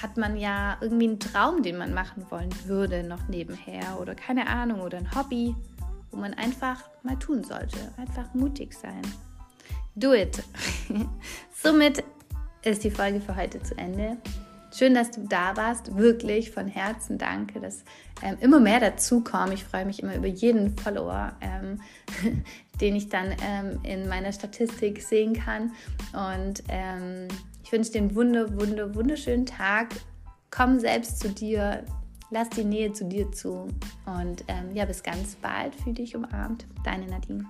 hat 0.00 0.16
man 0.16 0.38
ja 0.38 0.78
irgendwie 0.80 1.08
einen 1.08 1.20
Traum, 1.20 1.62
den 1.62 1.76
man 1.76 1.92
machen 1.92 2.24
wollen 2.30 2.54
würde, 2.64 3.02
noch 3.02 3.28
nebenher 3.28 4.00
oder 4.00 4.14
keine 4.14 4.46
Ahnung 4.46 4.80
oder 4.80 4.96
ein 4.96 5.14
Hobby, 5.14 5.54
wo 6.10 6.16
man 6.16 6.32
einfach 6.32 6.84
mal 7.02 7.18
tun 7.18 7.44
sollte. 7.44 7.76
Einfach 7.98 8.32
mutig 8.32 8.72
sein. 8.72 9.02
Do 9.94 10.14
it. 10.14 10.42
Somit 11.62 12.02
ist 12.62 12.82
die 12.82 12.90
Folge 12.90 13.20
für 13.20 13.36
heute 13.36 13.62
zu 13.62 13.76
Ende. 13.76 14.16
Schön, 14.74 14.94
dass 14.94 15.10
du 15.10 15.20
da 15.28 15.56
warst. 15.56 15.96
Wirklich 15.96 16.50
von 16.50 16.66
Herzen 16.66 17.18
danke, 17.18 17.60
dass 17.60 17.84
ähm, 18.22 18.38
immer 18.40 18.58
mehr 18.58 18.80
dazukommen. 18.80 19.52
Ich 19.52 19.64
freue 19.64 19.84
mich 19.84 20.02
immer 20.02 20.16
über 20.16 20.26
jeden 20.26 20.76
Follower, 20.78 21.32
ähm, 21.42 21.80
den 22.80 22.96
ich 22.96 23.10
dann 23.10 23.36
ähm, 23.42 23.80
in 23.82 24.08
meiner 24.08 24.32
Statistik 24.32 25.02
sehen 25.02 25.34
kann. 25.34 25.72
Und 26.12 26.62
ähm, 26.68 27.28
ich 27.62 27.70
wünsche 27.70 27.92
dir 27.92 27.98
einen 27.98 28.14
wunder, 28.14 28.58
wunder, 28.58 28.94
wunderschönen 28.94 29.44
Tag. 29.44 29.88
Komm 30.50 30.78
selbst 30.78 31.20
zu 31.20 31.28
dir. 31.28 31.84
Lass 32.30 32.48
die 32.48 32.64
Nähe 32.64 32.94
zu 32.94 33.04
dir 33.04 33.30
zu. 33.30 33.68
Und 34.06 34.44
ähm, 34.48 34.74
ja, 34.74 34.86
bis 34.86 35.02
ganz 35.02 35.36
bald. 35.36 35.74
Fühl 35.74 35.92
dich 35.92 36.16
umarmt. 36.16 36.66
Deine 36.82 37.06
Nadine. 37.06 37.44